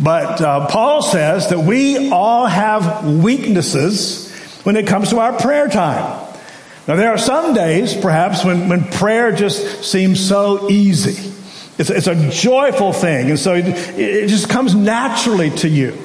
But 0.00 0.40
uh, 0.40 0.68
Paul 0.68 1.02
says 1.02 1.48
that 1.48 1.58
we 1.58 2.10
all 2.10 2.46
have 2.46 3.04
weaknesses 3.04 4.32
when 4.62 4.76
it 4.76 4.86
comes 4.86 5.10
to 5.10 5.18
our 5.18 5.32
prayer 5.32 5.68
time. 5.68 6.26
Now, 6.86 6.96
there 6.96 7.10
are 7.10 7.18
some 7.18 7.52
days, 7.52 7.94
perhaps, 7.94 8.44
when, 8.44 8.68
when 8.68 8.84
prayer 8.84 9.32
just 9.32 9.84
seems 9.84 10.26
so 10.26 10.70
easy. 10.70 11.32
It's, 11.78 11.90
it's 11.90 12.06
a 12.06 12.30
joyful 12.30 12.92
thing, 12.92 13.30
and 13.30 13.38
so 13.38 13.54
it, 13.54 13.66
it 13.66 14.28
just 14.28 14.48
comes 14.48 14.74
naturally 14.74 15.50
to 15.50 15.68
you. 15.68 15.96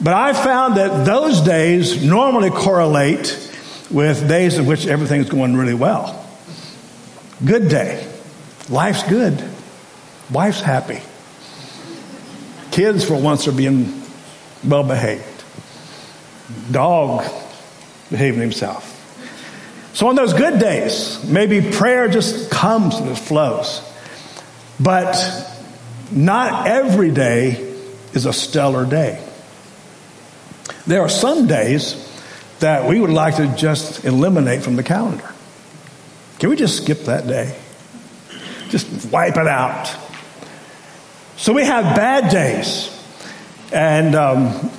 But 0.00 0.14
I 0.14 0.32
found 0.32 0.76
that 0.76 1.06
those 1.06 1.40
days 1.42 2.04
normally 2.04 2.50
correlate 2.50 3.50
with 3.90 4.26
days 4.28 4.58
in 4.58 4.66
which 4.66 4.86
everything's 4.86 5.28
going 5.28 5.56
really 5.56 5.74
well. 5.74 6.26
Good 7.44 7.68
day. 7.68 8.11
Life's 8.68 9.02
good. 9.04 9.42
Wife's 10.30 10.60
happy. 10.60 11.00
Kids, 12.70 13.04
for 13.04 13.14
once, 13.20 13.46
are 13.48 13.52
being 13.52 14.02
well 14.64 14.84
behaved. 14.84 15.24
Dog 16.70 17.24
behaving 18.10 18.40
himself. 18.40 18.88
So, 19.94 20.08
on 20.08 20.14
those 20.14 20.32
good 20.32 20.58
days, 20.58 21.22
maybe 21.28 21.72
prayer 21.72 22.08
just 22.08 22.50
comes 22.50 22.94
and 22.94 23.10
it 23.10 23.16
flows. 23.16 23.82
But 24.80 25.16
not 26.10 26.66
every 26.66 27.10
day 27.10 27.74
is 28.14 28.26
a 28.26 28.32
stellar 28.32 28.86
day. 28.86 29.22
There 30.86 31.02
are 31.02 31.08
some 31.08 31.46
days 31.46 32.08
that 32.60 32.88
we 32.88 33.00
would 33.00 33.10
like 33.10 33.36
to 33.36 33.54
just 33.56 34.04
eliminate 34.04 34.62
from 34.62 34.76
the 34.76 34.82
calendar. 34.82 35.28
Can 36.38 36.50
we 36.50 36.56
just 36.56 36.82
skip 36.82 37.00
that 37.04 37.26
day? 37.26 37.56
Just 38.72 39.12
wipe 39.12 39.36
it 39.36 39.46
out. 39.46 39.94
So 41.36 41.52
we 41.52 41.62
have 41.62 41.94
bad 41.94 42.32
days. 42.32 42.88
And 43.70 44.14
um, 44.14 44.70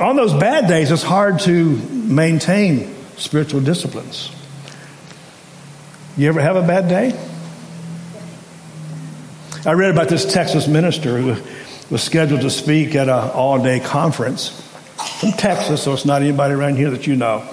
on 0.00 0.16
those 0.16 0.32
bad 0.32 0.68
days, 0.68 0.90
it's 0.90 1.02
hard 1.02 1.40
to 1.40 1.76
maintain 1.92 2.94
spiritual 3.18 3.60
disciplines. 3.60 4.30
You 6.16 6.30
ever 6.30 6.40
have 6.40 6.56
a 6.56 6.62
bad 6.62 6.88
day? 6.88 7.12
I 9.66 9.72
read 9.72 9.90
about 9.90 10.08
this 10.08 10.32
Texas 10.32 10.66
minister 10.66 11.18
who 11.18 11.36
was 11.90 12.02
scheduled 12.02 12.40
to 12.40 12.50
speak 12.50 12.94
at 12.94 13.10
an 13.10 13.30
all 13.32 13.62
day 13.62 13.80
conference 13.80 14.48
from 15.20 15.32
Texas, 15.32 15.82
so 15.82 15.92
it's 15.92 16.06
not 16.06 16.22
anybody 16.22 16.54
around 16.54 16.76
here 16.76 16.88
that 16.88 17.06
you 17.06 17.16
know. 17.16 17.46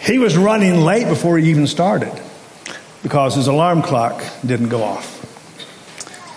He 0.00 0.18
was 0.18 0.36
running 0.36 0.80
late 0.80 1.06
before 1.06 1.38
he 1.38 1.48
even 1.48 1.68
started 1.68 2.20
because 3.02 3.34
his 3.34 3.46
alarm 3.46 3.82
clock 3.82 4.22
didn't 4.44 4.68
go 4.68 4.82
off. 4.82 5.16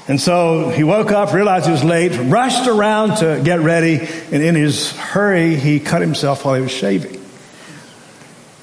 And 0.07 0.19
so 0.19 0.69
he 0.69 0.83
woke 0.83 1.11
up, 1.11 1.33
realized 1.33 1.67
he 1.67 1.71
was 1.71 1.83
late, 1.83 2.11
rushed 2.11 2.67
around 2.67 3.17
to 3.17 3.41
get 3.43 3.59
ready, 3.61 3.99
and 3.99 4.43
in 4.43 4.55
his 4.55 4.91
hurry, 4.91 5.55
he 5.55 5.79
cut 5.79 6.01
himself 6.01 6.43
while 6.43 6.55
he 6.55 6.61
was 6.61 6.71
shaving. 6.71 7.21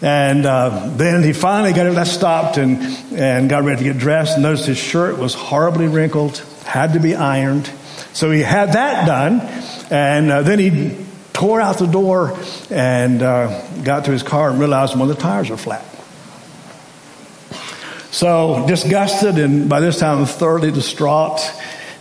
And 0.01 0.47
uh, 0.47 0.91
then 0.97 1.23
he 1.23 1.33
finally 1.33 1.73
got 1.73 1.93
that 1.95 2.07
stopped 2.07 2.57
and, 2.57 2.79
and 3.13 3.49
got 3.49 3.65
ready 3.65 3.79
to 3.79 3.93
get 3.93 3.99
dressed. 3.99 4.35
And 4.35 4.43
noticed 4.43 4.67
his 4.67 4.79
shirt 4.79 5.19
was 5.19 5.35
horribly 5.35 5.89
wrinkled, 5.89 6.39
had 6.65 6.93
to 6.93 7.01
be 7.01 7.17
ironed. 7.17 7.67
So 8.13 8.31
he 8.31 8.41
had 8.41 8.75
that 8.75 9.07
done. 9.07 9.41
And 9.91 10.31
uh, 10.31 10.43
then 10.43 10.59
he 10.59 11.05
tore 11.33 11.61
out 11.61 11.79
the 11.79 11.87
door 11.87 12.39
and 12.71 13.23
uh, 13.23 13.67
got 13.83 14.05
to 14.05 14.13
his 14.13 14.23
car 14.23 14.51
and 14.51 14.61
realized 14.61 14.97
one 14.97 15.11
of 15.11 15.17
the 15.17 15.23
tires 15.23 15.51
were 15.51 15.57
flat. 15.57 15.85
So, 18.19 18.65
disgusted 18.67 19.39
and 19.39 19.69
by 19.69 19.79
this 19.79 20.01
time 20.01 20.27
thoroughly 20.27 20.73
distraught, 20.73 21.39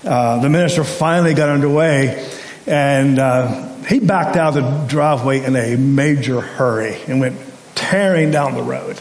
uh, 0.03 0.39
the 0.39 0.49
minister 0.49 0.83
finally 0.83 1.35
got 1.35 1.49
underway 1.49 2.27
and 2.65 3.19
uh, 3.19 3.75
he 3.83 3.99
backed 3.99 4.35
out 4.35 4.57
of 4.57 4.63
the 4.63 4.87
driveway 4.87 5.45
in 5.45 5.55
a 5.55 5.75
major 5.75 6.41
hurry 6.41 6.99
and 7.07 7.19
went 7.19 7.39
tearing 7.75 8.31
down 8.31 8.55
the 8.55 8.63
road. 8.63 8.99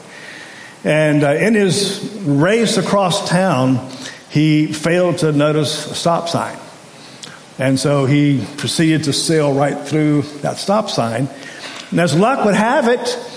And 0.85 1.25
uh, 1.25 1.31
in 1.31 1.55
his 1.55 2.07
race 2.27 2.77
across 2.77 3.27
town, 3.31 3.91
he 4.29 4.71
failed 4.71 5.17
to 5.21 5.33
notice 5.33 5.91
a 5.91 5.95
stop 5.95 6.29
sign. 6.29 6.59
And 7.59 7.81
so 7.81 8.05
he 8.05 8.45
proceeded 8.59 9.05
to 9.05 9.15
sail 9.15 9.55
right 9.55 9.89
through 9.89 10.21
that 10.43 10.59
stop 10.59 10.91
sign. 10.91 11.31
And 11.93 11.99
as 11.99 12.15
luck 12.15 12.45
would 12.45 12.55
have 12.55 12.89
it, 12.89 13.36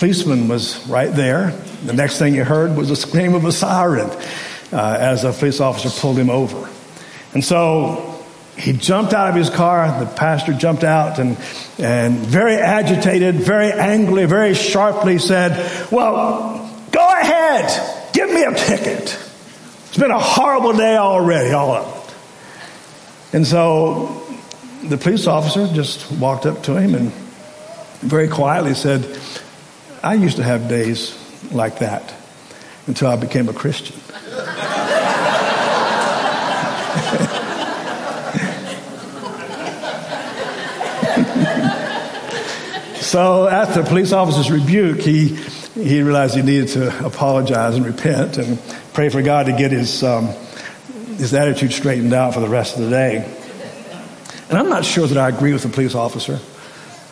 policeman 0.00 0.48
was 0.48 0.84
right 0.88 1.14
there. 1.14 1.50
The 1.84 1.92
next 1.92 2.18
thing 2.18 2.32
he 2.32 2.38
heard 2.38 2.74
was 2.74 2.90
a 2.90 2.96
scream 2.96 3.34
of 3.34 3.44
a 3.44 3.52
siren 3.52 4.08
uh, 4.72 4.96
as 4.98 5.24
a 5.24 5.32
police 5.32 5.60
officer 5.60 5.90
pulled 5.90 6.16
him 6.16 6.30
over. 6.30 6.70
And 7.34 7.44
so 7.44 8.24
he 8.56 8.72
jumped 8.72 9.12
out 9.12 9.28
of 9.28 9.34
his 9.34 9.50
car. 9.50 10.00
The 10.02 10.10
pastor 10.10 10.54
jumped 10.54 10.84
out 10.84 11.18
and, 11.18 11.36
and 11.78 12.16
very 12.16 12.54
agitated, 12.54 13.34
very 13.34 13.70
angrily, 13.70 14.24
very 14.24 14.54
sharply 14.54 15.18
said, 15.18 15.52
Well, 15.92 16.74
go 16.90 17.06
ahead, 17.06 18.14
give 18.14 18.30
me 18.30 18.42
a 18.42 18.54
ticket. 18.54 19.18
It's 19.88 19.98
been 19.98 20.10
a 20.10 20.18
horrible 20.18 20.72
day 20.72 20.96
already, 20.96 21.52
all 21.52 21.72
of 21.72 22.08
it. 22.08 22.14
And 23.34 23.46
so 23.46 24.26
the 24.82 24.96
police 24.96 25.26
officer 25.26 25.66
just 25.74 26.10
walked 26.12 26.46
up 26.46 26.62
to 26.64 26.80
him 26.80 26.94
and 26.94 27.12
very 28.00 28.28
quietly 28.28 28.72
said, 28.72 29.20
I 30.02 30.14
used 30.14 30.38
to 30.38 30.42
have 30.42 30.66
days 30.68 31.14
like 31.52 31.80
that 31.80 32.14
until 32.86 33.08
I 33.08 33.16
became 33.16 33.50
a 33.50 33.52
Christian. 33.52 33.96
so 42.96 43.46
after 43.46 43.82
the 43.82 43.88
police 43.88 44.12
officer's 44.12 44.50
rebuke, 44.50 45.00
he, 45.00 45.34
he 45.74 46.02
realized 46.02 46.34
he 46.34 46.40
needed 46.40 46.68
to 46.68 47.04
apologize 47.04 47.76
and 47.76 47.84
repent 47.84 48.38
and 48.38 48.58
pray 48.94 49.10
for 49.10 49.20
God 49.20 49.46
to 49.46 49.52
get 49.52 49.70
his, 49.70 50.02
um, 50.02 50.28
his 51.18 51.34
attitude 51.34 51.72
straightened 51.72 52.14
out 52.14 52.32
for 52.32 52.40
the 52.40 52.48
rest 52.48 52.76
of 52.76 52.84
the 52.84 52.90
day. 52.90 53.36
And 54.48 54.58
I'm 54.58 54.70
not 54.70 54.86
sure 54.86 55.06
that 55.06 55.18
I 55.18 55.28
agree 55.28 55.52
with 55.52 55.62
the 55.62 55.68
police 55.68 55.94
officer. 55.94 56.40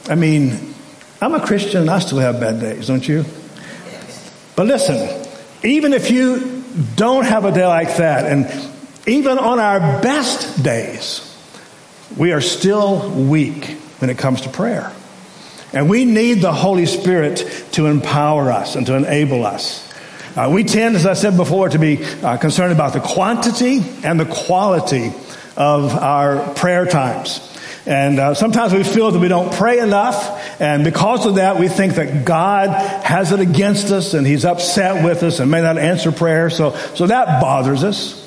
I 0.08 0.14
mean, 0.14 0.74
I'm 1.20 1.34
a 1.34 1.44
Christian 1.44 1.82
and 1.82 1.90
I 1.90 1.98
still 1.98 2.18
have 2.18 2.38
bad 2.38 2.60
days, 2.60 2.86
don't 2.86 3.06
you? 3.06 3.24
But 4.54 4.66
listen, 4.66 5.26
even 5.64 5.92
if 5.92 6.10
you 6.10 6.62
don't 6.94 7.24
have 7.24 7.44
a 7.44 7.52
day 7.52 7.66
like 7.66 7.96
that, 7.96 8.26
and 8.26 8.72
even 9.06 9.38
on 9.38 9.58
our 9.58 10.00
best 10.00 10.62
days, 10.62 11.24
we 12.16 12.32
are 12.32 12.40
still 12.40 13.10
weak 13.10 13.64
when 13.98 14.10
it 14.10 14.18
comes 14.18 14.42
to 14.42 14.48
prayer. 14.48 14.92
And 15.72 15.90
we 15.90 16.04
need 16.04 16.40
the 16.40 16.52
Holy 16.52 16.86
Spirit 16.86 17.66
to 17.72 17.86
empower 17.86 18.50
us 18.50 18.76
and 18.76 18.86
to 18.86 18.94
enable 18.94 19.44
us. 19.44 19.84
Uh, 20.36 20.48
we 20.52 20.62
tend, 20.62 20.94
as 20.94 21.04
I 21.04 21.14
said 21.14 21.36
before, 21.36 21.68
to 21.68 21.78
be 21.78 22.04
uh, 22.22 22.36
concerned 22.36 22.72
about 22.72 22.92
the 22.92 23.00
quantity 23.00 23.82
and 24.04 24.20
the 24.20 24.24
quality 24.24 25.12
of 25.56 25.94
our 25.94 26.54
prayer 26.54 26.86
times. 26.86 27.40
And 27.88 28.18
uh, 28.20 28.34
sometimes 28.34 28.74
we 28.74 28.84
feel 28.84 29.10
that 29.12 29.18
we 29.18 29.28
don't 29.28 29.50
pray 29.50 29.78
enough, 29.78 30.60
and 30.60 30.84
because 30.84 31.24
of 31.24 31.36
that, 31.36 31.58
we 31.58 31.68
think 31.68 31.94
that 31.94 32.26
God 32.26 32.68
has 33.02 33.32
it 33.32 33.40
against 33.40 33.90
us 33.90 34.12
and 34.12 34.26
He's 34.26 34.44
upset 34.44 35.02
with 35.02 35.22
us 35.22 35.40
and 35.40 35.50
may 35.50 35.62
not 35.62 35.78
answer 35.78 36.12
prayer. 36.12 36.50
So, 36.50 36.76
so 36.94 37.06
that 37.06 37.40
bothers 37.40 37.84
us. 37.84 38.22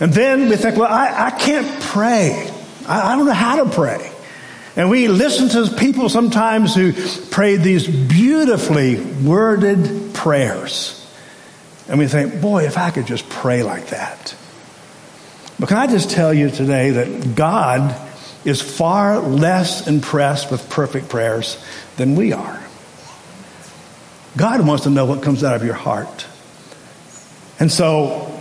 And 0.00 0.12
then 0.12 0.50
we 0.50 0.56
think, 0.56 0.76
well, 0.76 0.92
I, 0.92 1.28
I 1.28 1.30
can't 1.30 1.82
pray. 1.82 2.52
I, 2.86 3.14
I 3.14 3.16
don't 3.16 3.24
know 3.24 3.32
how 3.32 3.64
to 3.64 3.70
pray. 3.70 4.12
And 4.76 4.90
we 4.90 5.08
listen 5.08 5.48
to 5.48 5.74
people 5.74 6.10
sometimes 6.10 6.74
who 6.74 6.92
pray 7.30 7.56
these 7.56 7.88
beautifully 7.88 9.00
worded 9.00 10.12
prayers. 10.12 11.10
And 11.88 11.98
we 11.98 12.06
think, 12.06 12.42
boy, 12.42 12.66
if 12.66 12.76
I 12.76 12.90
could 12.90 13.06
just 13.06 13.26
pray 13.30 13.62
like 13.62 13.86
that. 13.86 14.36
But 15.58 15.70
can 15.70 15.78
I 15.78 15.86
just 15.86 16.10
tell 16.10 16.34
you 16.34 16.50
today 16.50 16.90
that 16.90 17.34
God 17.34 18.08
is 18.44 18.60
far 18.62 19.18
less 19.18 19.86
impressed 19.86 20.50
with 20.50 20.68
perfect 20.70 21.08
prayers 21.08 21.62
than 21.96 22.16
we 22.16 22.32
are. 22.32 22.60
God 24.36 24.66
wants 24.66 24.84
to 24.84 24.90
know 24.90 25.06
what 25.06 25.22
comes 25.22 25.44
out 25.44 25.56
of 25.56 25.64
your 25.64 25.74
heart. 25.74 26.26
And 27.58 27.70
so 27.70 28.40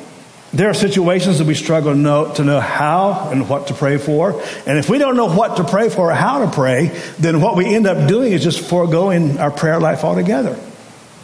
there 0.53 0.69
are 0.69 0.73
situations 0.73 1.39
that 1.39 1.45
we 1.45 1.53
struggle 1.53 1.93
to 1.93 1.97
know, 1.97 2.33
to 2.35 2.43
know 2.43 2.59
how 2.59 3.29
and 3.31 3.49
what 3.49 3.67
to 3.67 3.73
pray 3.73 3.97
for. 3.97 4.41
And 4.65 4.77
if 4.77 4.89
we 4.89 4.97
don't 4.97 5.15
know 5.15 5.33
what 5.33 5.57
to 5.57 5.63
pray 5.63 5.89
for 5.89 6.11
or 6.11 6.15
how 6.15 6.45
to 6.45 6.51
pray, 6.51 6.87
then 7.19 7.41
what 7.41 7.55
we 7.55 7.65
end 7.65 7.85
up 7.85 8.07
doing 8.07 8.31
is 8.31 8.43
just 8.43 8.61
foregoing 8.61 9.39
our 9.39 9.51
prayer 9.51 9.79
life 9.79 10.03
altogether. 10.03 10.57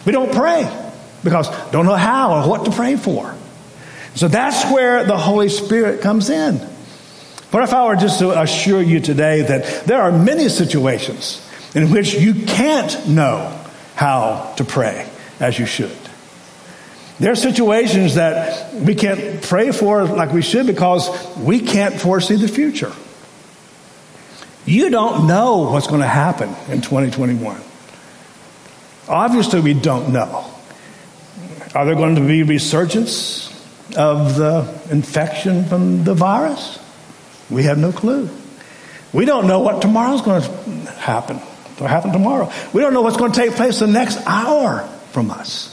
We 0.05 0.11
don't 0.11 0.31
pray 0.33 0.69
because 1.23 1.49
don't 1.71 1.85
know 1.85 1.95
how 1.95 2.41
or 2.41 2.49
what 2.49 2.65
to 2.65 2.71
pray 2.71 2.97
for. 2.97 3.35
So 4.13 4.27
that's 4.27 4.71
where 4.71 5.03
the 5.05 5.17
Holy 5.17 5.49
Spirit 5.49 6.01
comes 6.01 6.29
in. 6.29 6.74
What 7.51 7.63
if 7.63 7.73
I 7.73 7.85
were 7.85 7.95
just 7.95 8.19
to 8.19 8.39
assure 8.39 8.81
you 8.81 8.99
today 8.99 9.41
that 9.41 9.85
there 9.85 10.01
are 10.01 10.11
many 10.11 10.49
situations 10.49 11.41
in 11.73 11.91
which 11.91 12.13
you 12.13 12.45
can't 12.45 13.07
know 13.07 13.59
how 13.95 14.53
to 14.57 14.63
pray 14.65 15.07
as 15.39 15.57
you 15.57 15.65
should? 15.65 15.95
There 17.19 17.31
are 17.31 17.35
situations 17.35 18.15
that 18.15 18.73
we 18.73 18.93
can't 18.93 19.41
pray 19.41 19.71
for 19.71 20.03
like 20.03 20.33
we 20.33 20.41
should 20.41 20.67
because 20.67 21.09
we 21.37 21.61
can't 21.61 21.95
foresee 21.95 22.35
the 22.35 22.49
future. 22.49 22.91
You 24.65 24.89
don't 24.89 25.27
know 25.27 25.69
what's 25.71 25.87
going 25.87 26.01
to 26.01 26.07
happen 26.07 26.49
in 26.69 26.81
2021. 26.81 27.61
Obviously, 29.07 29.61
we 29.61 29.75
don't 29.75 30.11
know. 30.11 30.51
Are 31.73 31.85
there 31.85 31.95
going 31.95 32.15
to 32.15 32.21
be 32.21 32.43
resurgence 32.43 33.49
of 33.95 34.35
the 34.35 34.67
infection 34.89 35.65
from 35.65 36.03
the 36.03 36.15
virus? 36.15 36.79
We 37.49 37.63
have 37.63 37.77
no 37.77 37.91
clue. 37.91 38.29
We 39.13 39.25
don't 39.25 39.47
know 39.47 39.59
what 39.59 39.81
tomorrow's 39.81 40.21
going 40.21 40.41
to 40.41 40.91
happen. 40.91 41.37
What 41.37 41.89
happen 41.89 42.11
tomorrow? 42.11 42.51
We 42.73 42.81
don't 42.81 42.93
know 42.93 43.01
what's 43.01 43.17
going 43.17 43.31
to 43.31 43.39
take 43.39 43.51
place 43.51 43.79
the 43.79 43.87
next 43.87 44.17
hour 44.25 44.87
from 45.11 45.31
us. 45.31 45.71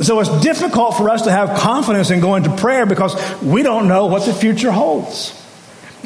So 0.00 0.18
it's 0.20 0.40
difficult 0.40 0.96
for 0.96 1.10
us 1.10 1.22
to 1.22 1.30
have 1.30 1.58
confidence 1.58 2.10
in 2.10 2.20
going 2.20 2.44
to 2.44 2.56
prayer 2.56 2.86
because 2.86 3.14
we 3.42 3.62
don't 3.62 3.86
know 3.86 4.06
what 4.06 4.24
the 4.24 4.32
future 4.32 4.72
holds. 4.72 5.36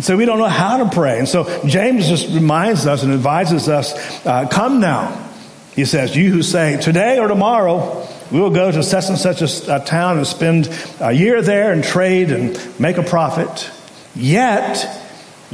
So 0.00 0.16
we 0.16 0.24
don't 0.24 0.38
know 0.38 0.48
how 0.48 0.78
to 0.78 0.90
pray. 0.90 1.20
And 1.20 1.28
so 1.28 1.64
James 1.64 2.08
just 2.08 2.28
reminds 2.28 2.86
us 2.86 3.04
and 3.04 3.12
advises 3.12 3.68
us, 3.68 3.94
uh, 4.26 4.48
come 4.48 4.80
now. 4.80 5.30
He 5.76 5.84
says, 5.84 6.16
you 6.16 6.30
who 6.32 6.42
say, 6.42 6.80
today 6.80 7.18
or 7.18 7.28
tomorrow, 7.28 8.06
we 8.32 8.40
will 8.40 8.50
go 8.50 8.72
to 8.72 8.82
such 8.82 9.08
and 9.08 9.18
such 9.18 9.42
a, 9.42 9.76
a 9.76 9.84
town 9.84 10.18
and 10.18 10.26
spend 10.26 10.68
a 11.00 11.12
year 11.12 11.42
there 11.42 11.72
and 11.72 11.84
trade 11.84 12.32
and 12.32 12.80
make 12.80 12.96
a 12.96 13.02
profit. 13.02 13.70
Yet, 14.16 15.03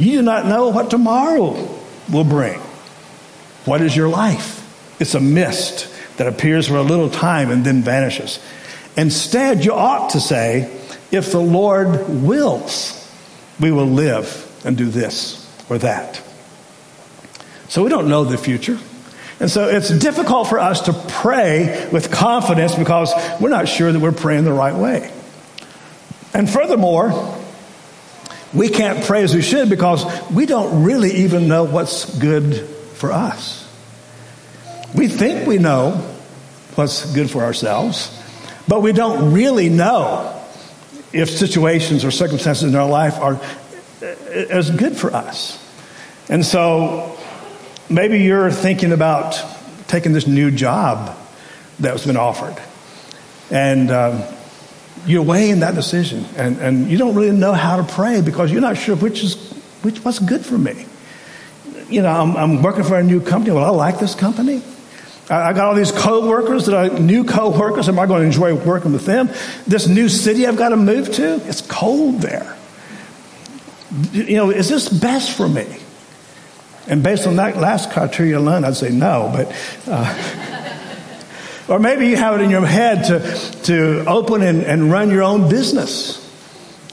you 0.00 0.12
do 0.12 0.22
not 0.22 0.46
know 0.46 0.68
what 0.68 0.90
tomorrow 0.90 1.68
will 2.10 2.24
bring. 2.24 2.58
What 3.64 3.82
is 3.82 3.94
your 3.94 4.08
life? 4.08 4.56
It's 5.00 5.14
a 5.14 5.20
mist 5.20 5.88
that 6.16 6.26
appears 6.26 6.68
for 6.68 6.76
a 6.76 6.82
little 6.82 7.10
time 7.10 7.50
and 7.50 7.64
then 7.64 7.82
vanishes. 7.82 8.38
Instead, 8.96 9.64
you 9.64 9.72
ought 9.72 10.10
to 10.10 10.20
say, 10.20 10.76
if 11.10 11.32
the 11.32 11.40
Lord 11.40 12.08
wills, 12.08 12.96
we 13.58 13.70
will 13.70 13.86
live 13.86 14.46
and 14.64 14.76
do 14.76 14.86
this 14.86 15.46
or 15.68 15.78
that. 15.78 16.22
So 17.68 17.82
we 17.82 17.90
don't 17.90 18.08
know 18.08 18.24
the 18.24 18.38
future. 18.38 18.78
And 19.38 19.50
so 19.50 19.68
it's 19.68 19.90
difficult 19.90 20.48
for 20.48 20.58
us 20.58 20.82
to 20.82 20.92
pray 20.92 21.88
with 21.90 22.10
confidence 22.10 22.74
because 22.74 23.12
we're 23.40 23.48
not 23.48 23.68
sure 23.68 23.90
that 23.90 23.98
we're 23.98 24.12
praying 24.12 24.44
the 24.44 24.52
right 24.52 24.74
way. 24.74 25.12
And 26.34 26.48
furthermore, 26.48 27.39
we 28.52 28.68
can't 28.68 29.04
pray 29.04 29.22
as 29.22 29.34
we 29.34 29.42
should 29.42 29.68
because 29.68 30.04
we 30.30 30.46
don't 30.46 30.82
really 30.82 31.12
even 31.24 31.48
know 31.48 31.64
what's 31.64 32.18
good 32.18 32.54
for 32.94 33.12
us. 33.12 33.68
We 34.94 35.08
think 35.08 35.46
we 35.46 35.58
know 35.58 35.92
what's 36.74 37.12
good 37.14 37.30
for 37.30 37.42
ourselves, 37.42 38.10
but 38.66 38.82
we 38.82 38.92
don't 38.92 39.32
really 39.32 39.68
know 39.68 40.36
if 41.12 41.30
situations 41.30 42.04
or 42.04 42.10
circumstances 42.10 42.64
in 42.64 42.74
our 42.74 42.88
life 42.88 43.18
are 43.18 43.40
as 44.02 44.70
good 44.70 44.96
for 44.96 45.12
us. 45.14 45.58
And 46.28 46.44
so 46.44 47.18
maybe 47.88 48.20
you're 48.20 48.50
thinking 48.50 48.92
about 48.92 49.40
taking 49.88 50.12
this 50.12 50.26
new 50.26 50.50
job 50.50 51.16
that's 51.78 52.06
been 52.06 52.16
offered. 52.16 52.60
And 53.50 53.90
um, 53.90 54.22
you're 55.06 55.22
weighing 55.22 55.60
that 55.60 55.74
decision 55.74 56.24
and, 56.36 56.58
and 56.58 56.90
you 56.90 56.98
don't 56.98 57.14
really 57.14 57.36
know 57.36 57.52
how 57.52 57.76
to 57.76 57.84
pray 57.84 58.20
because 58.20 58.52
you're 58.52 58.60
not 58.60 58.76
sure 58.76 58.96
which 58.96 59.22
is 59.22 59.50
which 59.82 60.04
what's 60.04 60.18
good 60.18 60.44
for 60.44 60.58
me. 60.58 60.86
You 61.88 62.02
know 62.02 62.10
I'm, 62.10 62.36
I'm 62.36 62.62
working 62.62 62.84
for 62.84 62.98
a 62.98 63.02
new 63.02 63.20
company. 63.20 63.54
Well 63.54 63.64
i 63.64 63.70
like 63.70 63.98
this 63.98 64.14
company. 64.14 64.62
I, 65.28 65.50
I 65.50 65.52
got 65.52 65.68
all 65.68 65.74
these 65.74 65.92
co-workers 65.92 66.66
that 66.66 66.74
are 66.74 66.98
new 66.98 67.24
co-workers. 67.24 67.88
Am 67.88 67.98
i 67.98 68.06
going 68.06 68.20
to 68.20 68.26
enjoy 68.26 68.54
working 68.54 68.92
with 68.92 69.06
them? 69.06 69.28
This 69.66 69.88
new 69.88 70.08
city 70.08 70.46
i've 70.46 70.58
got 70.58 70.70
to 70.70 70.76
move 70.76 71.12
to? 71.14 71.46
It's 71.48 71.62
cold 71.62 72.20
there. 72.20 72.56
You 74.12 74.36
know 74.36 74.50
is 74.50 74.68
this 74.68 74.88
best 74.88 75.36
for 75.36 75.48
me? 75.48 75.66
And 76.86 77.02
based 77.02 77.26
on 77.26 77.36
that 77.36 77.56
last 77.56 77.92
criteria 77.92 78.38
alone 78.38 78.64
i'd 78.64 78.76
say 78.76 78.90
no 78.90 79.30
but 79.32 79.54
uh, 79.86 80.49
or 81.70 81.78
maybe 81.78 82.08
you 82.08 82.16
have 82.16 82.34
it 82.34 82.42
in 82.42 82.50
your 82.50 82.66
head 82.66 83.04
to, 83.04 83.62
to 83.62 84.04
open 84.06 84.42
and, 84.42 84.62
and 84.62 84.90
run 84.90 85.10
your 85.10 85.22
own 85.22 85.48
business. 85.48 86.18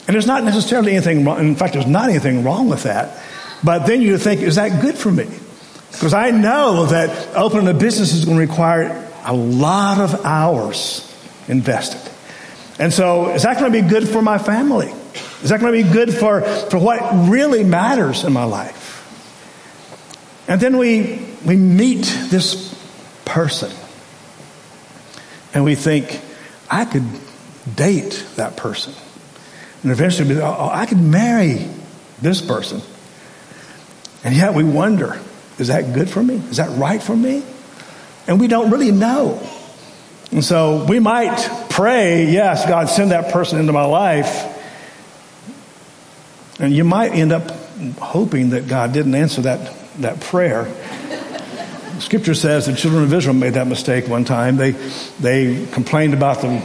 And 0.06 0.14
there's 0.14 0.26
not 0.26 0.44
necessarily 0.44 0.92
anything 0.92 1.24
wrong. 1.24 1.40
In 1.40 1.56
fact, 1.56 1.74
there's 1.74 1.86
not 1.86 2.08
anything 2.08 2.44
wrong 2.44 2.68
with 2.68 2.84
that. 2.84 3.20
But 3.64 3.86
then 3.86 4.00
you 4.02 4.16
think, 4.18 4.40
is 4.40 4.54
that 4.54 4.80
good 4.80 4.96
for 4.96 5.10
me? 5.10 5.26
Because 5.90 6.14
I 6.14 6.30
know 6.30 6.86
that 6.86 7.36
opening 7.36 7.66
a 7.66 7.74
business 7.74 8.14
is 8.14 8.24
going 8.24 8.38
to 8.38 8.46
require 8.46 9.10
a 9.24 9.34
lot 9.34 9.98
of 9.98 10.24
hours 10.24 11.04
invested. 11.48 12.10
And 12.78 12.92
so, 12.92 13.30
is 13.30 13.42
that 13.42 13.58
going 13.58 13.72
to 13.72 13.82
be 13.82 13.86
good 13.86 14.08
for 14.08 14.22
my 14.22 14.38
family? 14.38 14.92
Is 15.42 15.50
that 15.50 15.58
going 15.60 15.72
to 15.72 15.82
be 15.82 15.92
good 15.92 16.14
for, 16.14 16.42
for 16.42 16.78
what 16.78 17.00
really 17.28 17.64
matters 17.64 18.22
in 18.22 18.32
my 18.32 18.44
life? 18.44 18.86
And 20.46 20.60
then 20.60 20.78
we, 20.78 21.26
we 21.44 21.56
meet 21.56 22.04
this 22.30 22.72
person 23.24 23.72
and 25.54 25.64
we 25.64 25.74
think, 25.74 26.20
I 26.70 26.84
could 26.84 27.06
date 27.74 28.24
that 28.36 28.56
person. 28.56 28.94
And 29.82 29.92
eventually, 29.92 30.34
be, 30.34 30.40
oh, 30.40 30.56
oh, 30.58 30.68
I 30.68 30.86
could 30.86 31.00
marry 31.00 31.66
this 32.20 32.40
person. 32.40 32.82
And 34.24 34.34
yet 34.34 34.54
we 34.54 34.64
wonder, 34.64 35.20
is 35.58 35.68
that 35.68 35.94
good 35.94 36.10
for 36.10 36.22
me? 36.22 36.36
Is 36.36 36.56
that 36.56 36.76
right 36.78 37.02
for 37.02 37.16
me? 37.16 37.42
And 38.26 38.40
we 38.40 38.48
don't 38.48 38.70
really 38.70 38.90
know. 38.90 39.40
And 40.30 40.44
so 40.44 40.84
we 40.84 40.98
might 40.98 41.38
pray, 41.70 42.26
yes, 42.26 42.66
God, 42.66 42.88
send 42.88 43.12
that 43.12 43.32
person 43.32 43.58
into 43.58 43.72
my 43.72 43.84
life. 43.84 44.56
And 46.60 46.74
you 46.74 46.84
might 46.84 47.12
end 47.12 47.32
up 47.32 47.50
hoping 47.98 48.50
that 48.50 48.68
God 48.68 48.92
didn't 48.92 49.14
answer 49.14 49.42
that, 49.42 49.74
that 50.00 50.20
prayer. 50.20 50.64
Scripture 52.00 52.34
says 52.34 52.66
the 52.66 52.74
children 52.74 53.02
of 53.02 53.12
Israel 53.12 53.34
made 53.34 53.54
that 53.54 53.66
mistake 53.66 54.08
one 54.08 54.24
time. 54.24 54.56
They, 54.56 54.72
they 55.20 55.66
complained 55.72 56.14
about 56.14 56.40
the 56.40 56.62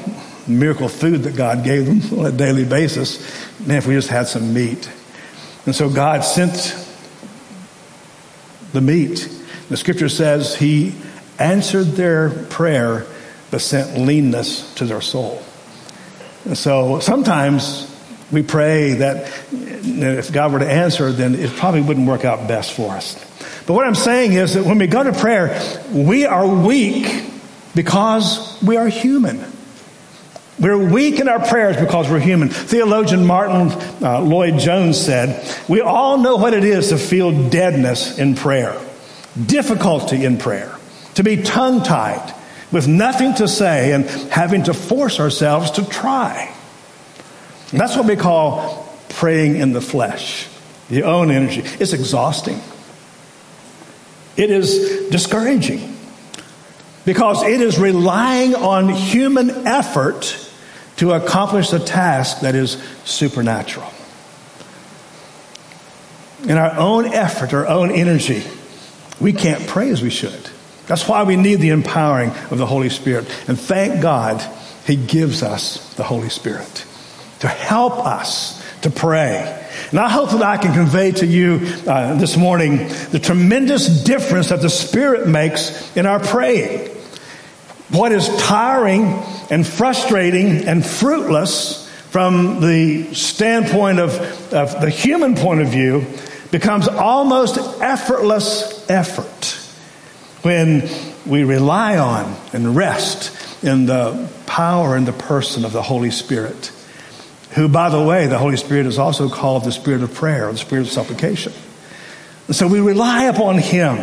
miracle 0.48 0.89
food 0.89 1.24
that 1.24 1.36
God 1.36 1.63
gave 1.63 1.86
them 1.86 2.19
on 2.19 2.26
a 2.26 2.32
daily 2.32 2.65
basis. 2.65 3.19
Man, 3.60 3.78
if 3.78 3.88
we 3.88 3.96
just 3.96 4.10
had 4.10 4.28
some 4.28 4.54
meat. 4.54 4.91
And 5.65 5.76
so 5.76 5.89
God 5.89 6.22
sent 6.22 6.78
the 8.74 8.82
meat. 8.82 9.30
The 9.69 9.78
scripture 9.78 10.10
says 10.10 10.56
he 10.56 10.93
answered 11.39 11.86
their 11.93 12.30
prayer, 12.30 13.06
but 13.50 13.62
sent 13.62 13.98
leanness 13.98 14.74
to 14.76 14.86
their 14.86 15.02
soul. 15.02 15.41
And 16.46 16.58
so 16.58 17.00
sometimes 17.00 17.89
we 18.32 18.43
pray 18.43 18.93
that 18.96 19.32
if 19.52 20.32
God 20.32 20.52
were 20.52 20.60
to 20.60 20.69
answer, 20.69 21.12
then 21.12 21.36
it 21.36 21.52
probably 21.52 21.82
wouldn't 21.82 22.08
work 22.08 22.26
out 22.26 22.48
best 22.48 22.74
for 22.74 22.91
us. 22.91 23.33
But 23.65 23.73
what 23.73 23.88
I'm 23.88 23.95
saying 23.95 24.34
is 24.34 24.56
that 24.56 24.65
when 24.65 24.78
we 24.78 24.88
go 24.88 25.04
to 25.04 25.13
prayer, 25.13 25.62
we 25.91 26.26
are 26.26 26.45
weak 26.45 27.23
because 27.76 28.62
we 28.62 28.78
are 28.78 28.88
human. 28.88 29.43
We're 30.60 30.78
weak 30.78 31.19
in 31.19 31.28
our 31.28 31.45
prayers 31.45 31.78
because 31.78 32.10
we're 32.10 32.19
human. 32.19 32.49
Theologian 32.49 33.26
Martyn 33.26 33.71
uh, 34.04 34.21
Lloyd 34.21 34.60
Jones 34.60 34.99
said, 34.99 35.45
We 35.67 35.82
all 35.82 36.19
know 36.19 36.36
what 36.36 36.54
it 36.54 36.63
is 36.63 36.89
to 36.89 36.97
feel 36.97 37.49
deadness 37.49 38.19
in 38.19 38.36
prayer, 38.36 38.80
difficulty 39.43 40.26
in 40.26 40.38
prayer, 40.38 40.76
to 41.15 41.23
be 41.23 41.41
tongue 41.41 41.84
tied, 41.84 42.34
with 42.71 42.88
nothing 42.88 43.34
to 43.36 43.47
say, 43.47 43.93
and 43.93 44.06
having 44.32 44.63
to 44.63 44.73
force 44.73 45.19
ourselves 45.19 45.71
to 45.71 45.86
try. 45.86 46.54
And 47.71 47.80
that's 47.80 47.95
what 47.95 48.06
we 48.06 48.15
call 48.15 48.88
praying 49.10 49.56
in 49.56 49.73
the 49.73 49.82
flesh, 49.82 50.47
the 50.89 51.04
own 51.04 51.32
energy. 51.32 51.62
It's 51.80 51.93
exhausting, 51.93 52.62
it 54.36 54.50
is 54.50 55.10
discouraging 55.10 55.98
because 57.06 57.43
it 57.43 57.62
is 57.62 57.78
relying 57.78 58.56
on 58.56 58.89
human 58.89 59.67
effort 59.67 60.50
to 60.98 61.12
accomplish 61.12 61.74
a 61.74 61.80
task 61.80 62.41
that 62.41 62.56
is 62.56 62.82
supernatural. 63.04 63.91
In 66.43 66.58
our 66.58 66.78
own 66.78 67.06
effort, 67.06 67.54
our 67.54 67.67
own 67.67 67.91
energy, 67.91 68.43
we 69.19 69.34
can't 69.34 69.65
pray 69.67 69.89
as 69.89 70.02
we 70.02 70.10
should. 70.10 70.50
That's 70.88 71.08
why 71.08 71.24
we 71.24 71.36
need 71.36 71.56
the 71.56 71.69
empowering 71.69 72.32
of 72.52 72.58
the 72.58 72.65
Holy 72.65 72.89
Spirit. 72.89 73.26
And 73.48 73.60
thank 73.60 74.02
God 74.02 74.41
He 74.86 74.96
gives 74.96 75.41
us 75.41 75.93
the 75.96 76.04
Holy 76.04 76.30
Spirit 76.30 76.86
to 77.39 77.48
help 77.48 78.06
us 78.06 78.62
to 78.82 78.89
pray. 78.89 79.62
And 79.93 79.99
I 79.99 80.10
hope 80.10 80.32
that 80.32 80.41
I 80.41 80.58
can 80.58 80.73
convey 80.73 81.12
to 81.12 81.27
you 81.27 81.60
uh, 81.86 82.15
this 82.15 82.36
morning 82.36 82.77
the 83.12 83.19
tremendous 83.19 84.03
difference 84.03 84.49
that 84.49 84.60
the 84.60 84.69
Spirit 84.69 85.27
makes 85.27 85.95
in 85.95 86.08
our 86.08 86.19
praying. 86.19 86.89
What 87.91 88.12
is 88.12 88.27
tiring 88.38 89.03
and 89.51 89.67
frustrating 89.67 90.65
and 90.67 90.84
fruitless 90.84 91.88
from 92.10 92.60
the 92.60 93.13
standpoint 93.13 93.99
of, 93.99 94.51
of 94.51 94.82
the 94.82 94.89
human 94.89 95.36
point 95.36 95.62
of 95.62 95.67
view 95.67 96.08
becomes 96.49 96.88
almost 96.88 97.60
effortless 97.79 98.89
effort 98.89 99.45
when 100.41 100.89
we 101.23 101.43
rely 101.43 101.99
on 101.99 102.36
and 102.51 102.75
rest 102.75 103.63
in 103.63 103.86
the 103.86 104.27
power 104.47 104.95
and 104.95 105.08
the 105.08 105.13
person 105.13 105.65
of 105.65 105.71
the 105.71 105.84
Holy 105.84 106.10
Spirit. 106.10 106.71
Who, 107.56 107.68
by 107.68 107.89
the 107.89 108.02
way, 108.02 108.28
the 108.28 108.39
Holy 108.39 108.58
Spirit 108.58 108.88
is 108.88 108.98
also 108.98 109.30
called 109.30 109.63
the 109.63 109.72
Spirit 109.72 110.02
of 110.02 110.13
prayer, 110.13 110.52
the 110.52 110.58
Spirit 110.58 110.88
of 110.88 110.92
supplication. 110.92 111.54
And 112.48 112.56
so 112.56 112.68
we 112.68 112.80
rely 112.80 113.26
upon 113.26 113.58
Him. 113.58 113.98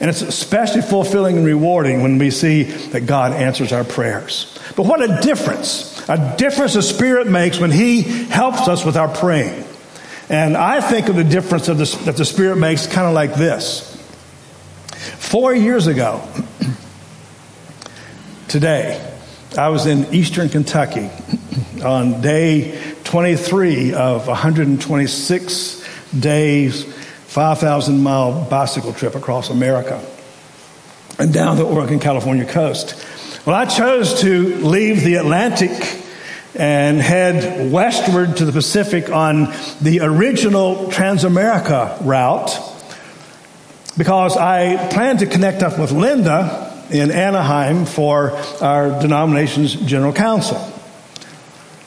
And 0.00 0.08
it's 0.08 0.22
especially 0.22 0.82
fulfilling 0.82 1.38
and 1.38 1.46
rewarding 1.46 2.02
when 2.02 2.18
we 2.18 2.30
see 2.30 2.64
that 2.64 3.02
God 3.02 3.32
answers 3.32 3.72
our 3.72 3.84
prayers. 3.84 4.58
But 4.76 4.86
what 4.86 5.02
a 5.02 5.20
difference, 5.22 6.08
a 6.08 6.36
difference 6.38 6.74
the 6.74 6.82
Spirit 6.82 7.26
makes 7.26 7.58
when 7.58 7.70
He 7.70 8.02
helps 8.02 8.68
us 8.68 8.84
with 8.84 8.96
our 8.96 9.08
praying. 9.08 9.64
And 10.28 10.56
I 10.56 10.80
think 10.80 11.08
of 11.08 11.16
the 11.16 11.24
difference 11.24 11.66
the, 11.66 11.74
that 12.04 12.16
the 12.16 12.24
Spirit 12.24 12.56
makes 12.56 12.86
kind 12.86 13.06
of 13.06 13.14
like 13.14 13.34
this. 13.34 13.94
Four 15.18 15.54
years 15.54 15.86
ago, 15.86 16.26
today, 18.48 19.14
I 19.56 19.68
was 19.70 19.86
in 19.86 20.14
eastern 20.14 20.48
Kentucky 20.48 21.10
on 21.82 22.20
day 22.20 22.87
23 23.08 23.94
of 23.94 24.26
126 24.26 25.82
days 26.20 26.84
5,000 26.84 28.02
mile 28.02 28.44
bicycle 28.50 28.92
trip 28.92 29.14
across 29.14 29.48
America 29.48 30.04
and 31.18 31.32
down 31.32 31.56
the 31.56 31.64
Oregon 31.64 32.00
California 32.00 32.44
coast. 32.44 33.02
Well, 33.46 33.56
I 33.56 33.64
chose 33.64 34.20
to 34.20 34.56
leave 34.56 35.04
the 35.04 35.14
Atlantic 35.14 35.70
and 36.54 37.00
head 37.00 37.72
westward 37.72 38.36
to 38.36 38.44
the 38.44 38.52
Pacific 38.52 39.08
on 39.08 39.54
the 39.80 40.00
original 40.02 40.88
Transamerica 40.88 42.04
route 42.04 42.50
because 43.96 44.36
I 44.36 44.90
planned 44.92 45.20
to 45.20 45.26
connect 45.26 45.62
up 45.62 45.78
with 45.78 45.92
Linda 45.92 46.84
in 46.90 47.10
Anaheim 47.10 47.86
for 47.86 48.32
our 48.60 49.00
denomination's 49.00 49.72
general 49.76 50.12
council. 50.12 50.74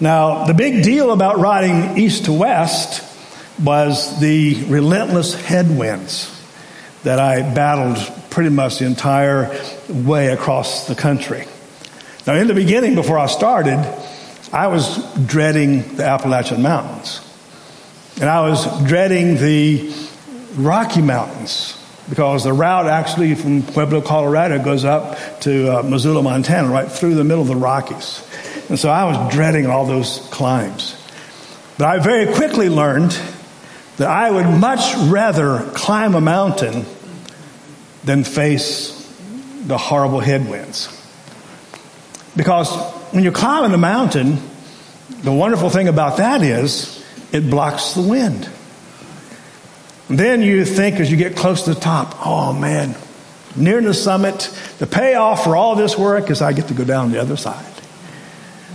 Now, 0.02 0.46
the 0.46 0.56
big 0.56 0.84
deal 0.84 1.12
about 1.12 1.38
riding 1.38 1.96
east 2.00 2.26
to 2.26 2.34
west 2.34 3.08
was 3.64 4.20
the 4.20 4.64
relentless 4.64 5.36
headwinds 5.36 6.28
that 7.04 7.20
I 7.20 7.42
battled 7.54 7.98
pretty 8.32 8.50
much 8.50 8.80
the 8.80 8.86
entire 8.86 9.56
way 9.88 10.30
across 10.30 10.88
the 10.88 10.96
country. 10.96 11.46
Now, 12.26 12.34
in 12.34 12.48
the 12.48 12.56
beginning, 12.56 12.96
before 12.96 13.20
I 13.20 13.28
started, 13.28 13.78
I 14.52 14.68
was 14.68 14.98
dreading 15.28 15.96
the 15.98 16.06
Appalachian 16.06 16.64
Mountains. 16.64 17.22
And 18.20 18.28
I 18.28 18.42
was 18.50 18.84
dreading 18.84 19.36
the 19.36 19.94
Rocky 20.56 21.04
Mountains 21.04 21.78
because 22.10 22.44
the 22.44 22.54
route 22.54 22.88
actually 22.88 23.36
from 23.36 23.62
Pueblo, 23.62 24.02
Colorado 24.02 24.64
goes 24.64 24.84
up 24.84 25.42
to 25.42 25.80
uh, 25.80 25.84
Missoula, 25.84 26.24
Montana, 26.24 26.70
right 26.70 26.92
through 26.92 27.14
the 27.14 27.24
middle 27.24 27.44
of 27.44 27.48
the 27.48 27.56
Rockies. 27.56 28.28
And 28.72 28.80
so 28.80 28.90
I 28.90 29.04
was 29.04 29.34
dreading 29.34 29.66
all 29.66 29.86
those 29.86 30.26
climbs. 30.32 30.96
But 31.78 31.88
I 31.88 32.00
very 32.00 32.34
quickly 32.34 32.70
learned 32.70 33.12
that 33.98 34.08
I 34.08 34.32
would 34.32 34.46
much 34.46 34.96
rather 35.12 35.70
climb 35.72 36.16
a 36.16 36.22
mountain 36.22 36.86
than 38.06 38.24
face 38.24 38.98
the 39.66 39.78
horrible 39.78 40.22
headwinds. 40.22 40.88
Because 42.34 42.74
when 43.12 43.24
you're 43.24 43.34
climbing 43.34 43.74
a 43.74 43.78
mountain, 43.78 44.38
the 45.22 45.34
wonderful 45.34 45.70
thing 45.70 45.90
about 45.90 46.16
that 46.20 46.42
is 46.42 47.04
it 47.34 47.50
blocks 47.50 47.94
the 47.96 48.04
wind. 48.04 48.50
Then 50.08 50.42
you 50.42 50.64
think 50.64 51.02
as 51.02 51.12
you 51.12 51.18
get 51.18 51.36
close 51.36 51.64
to 51.64 51.74
the 51.74 51.80
top, 51.82 52.26
oh 52.26 52.54
man, 52.54 52.96
near 53.54 53.82
the 53.82 53.94
summit, 53.94 54.50
the 54.80 54.88
payoff 54.88 55.44
for 55.44 55.58
all 55.58 55.76
this 55.76 55.98
work 55.98 56.30
is 56.30 56.42
I 56.42 56.54
get 56.54 56.70
to 56.70 56.74
go 56.74 56.86
down 56.86 57.12
the 57.12 57.20
other 57.20 57.36
side. 57.36 57.71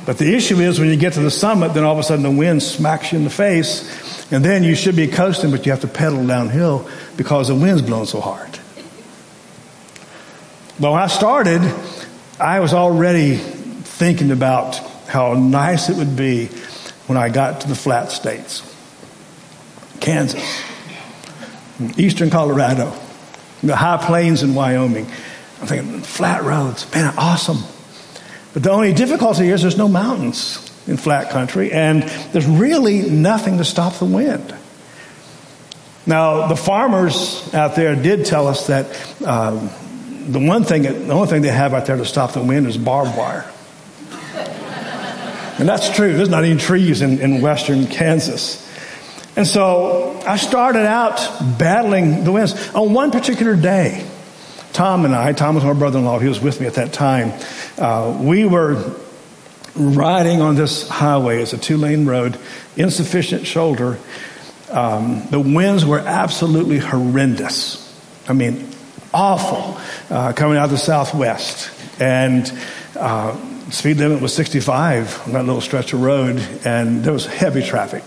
But 0.06 0.18
the 0.18 0.34
issue 0.34 0.60
is 0.60 0.78
when 0.78 0.88
you 0.88 0.96
get 0.96 1.14
to 1.14 1.20
the 1.20 1.32
summit, 1.32 1.74
then 1.74 1.82
all 1.82 1.92
of 1.92 1.98
a 1.98 2.02
sudden 2.04 2.22
the 2.22 2.30
wind 2.30 2.62
smacks 2.62 3.12
you 3.12 3.18
in 3.18 3.24
the 3.24 3.30
face 3.30 4.32
and 4.32 4.44
then 4.44 4.62
you 4.62 4.76
should 4.76 4.96
be 4.96 5.08
coasting, 5.08 5.50
but 5.50 5.66
you 5.66 5.72
have 5.72 5.80
to 5.82 5.88
pedal 5.88 6.24
downhill 6.24 6.88
because 7.16 7.48
the 7.48 7.54
wind's 7.54 7.82
blowing 7.82 8.06
so 8.06 8.20
hard. 8.20 8.58
But 10.78 10.92
when 10.92 11.00
I 11.00 11.08
started, 11.08 11.60
I 12.38 12.60
was 12.60 12.72
already 12.72 13.36
thinking 13.36 14.30
about 14.30 14.76
how 15.08 15.34
nice 15.34 15.88
it 15.88 15.96
would 15.96 16.16
be 16.16 16.46
when 17.06 17.18
I 17.18 17.28
got 17.28 17.62
to 17.62 17.68
the 17.68 17.74
flat 17.74 18.10
states 18.10 18.62
Kansas, 20.00 20.62
eastern 21.96 22.30
Colorado, 22.30 22.92
the 23.62 23.74
high 23.74 24.04
plains 24.04 24.42
in 24.42 24.54
Wyoming. 24.54 25.10
I'm 25.60 25.66
thinking, 25.66 26.00
flat 26.02 26.44
roads, 26.44 26.92
man, 26.92 27.14
awesome. 27.16 27.64
But 28.56 28.62
the 28.62 28.70
only 28.70 28.94
difficulty 28.94 29.50
is 29.50 29.60
there's 29.60 29.76
no 29.76 29.86
mountains 29.86 30.56
in 30.86 30.96
flat 30.96 31.28
country, 31.28 31.72
and 31.72 32.04
there's 32.32 32.46
really 32.46 33.02
nothing 33.02 33.58
to 33.58 33.66
stop 33.66 33.98
the 33.98 34.06
wind. 34.06 34.56
Now, 36.06 36.46
the 36.46 36.56
farmers 36.56 37.52
out 37.52 37.76
there 37.76 37.94
did 37.94 38.24
tell 38.24 38.46
us 38.46 38.68
that 38.68 38.86
um, 39.22 39.68
the 40.32 40.38
one 40.38 40.64
thing, 40.64 40.84
the 40.84 41.12
only 41.12 41.28
thing 41.28 41.42
they 41.42 41.50
have 41.50 41.74
out 41.74 41.84
there 41.84 41.98
to 41.98 42.06
stop 42.06 42.32
the 42.32 42.42
wind 42.42 42.66
is 42.66 42.78
barbed 42.78 43.14
wire. 43.14 43.44
And 45.58 45.68
that's 45.68 45.94
true. 45.94 46.16
There's 46.16 46.30
not 46.30 46.46
even 46.46 46.56
trees 46.56 47.02
in, 47.02 47.18
in 47.18 47.42
western 47.42 47.86
Kansas. 47.88 48.66
And 49.36 49.46
so 49.46 50.18
I 50.26 50.38
started 50.38 50.86
out 50.86 51.18
battling 51.58 52.24
the 52.24 52.32
winds. 52.32 52.70
On 52.74 52.94
one 52.94 53.10
particular 53.10 53.54
day, 53.54 54.06
Tom 54.76 55.06
and 55.06 55.14
I, 55.14 55.32
Tom 55.32 55.54
was 55.54 55.64
my 55.64 55.72
brother 55.72 55.98
in 55.98 56.04
law, 56.04 56.18
he 56.18 56.28
was 56.28 56.38
with 56.38 56.60
me 56.60 56.66
at 56.66 56.74
that 56.74 56.92
time, 56.92 57.32
uh, 57.78 58.14
we 58.20 58.44
were 58.44 58.94
riding 59.74 60.42
on 60.42 60.54
this 60.54 60.86
highway. 60.86 61.40
It's 61.40 61.54
a 61.54 61.58
two 61.58 61.78
lane 61.78 62.04
road, 62.04 62.38
insufficient 62.76 63.46
shoulder. 63.46 63.98
Um, 64.70 65.26
the 65.30 65.40
winds 65.40 65.86
were 65.86 66.00
absolutely 66.00 66.78
horrendous. 66.78 67.82
I 68.28 68.34
mean, 68.34 68.68
awful 69.14 69.80
uh, 70.14 70.34
coming 70.34 70.58
out 70.58 70.66
of 70.66 70.72
the 70.72 70.78
southwest. 70.78 71.70
And 71.98 72.52
uh, 72.96 73.34
speed 73.70 73.96
limit 73.96 74.20
was 74.20 74.34
65 74.34 75.26
on 75.26 75.32
that 75.32 75.46
little 75.46 75.62
stretch 75.62 75.94
of 75.94 76.02
road, 76.02 76.36
and 76.66 77.02
there 77.02 77.14
was 77.14 77.24
heavy 77.24 77.62
traffic. 77.62 78.04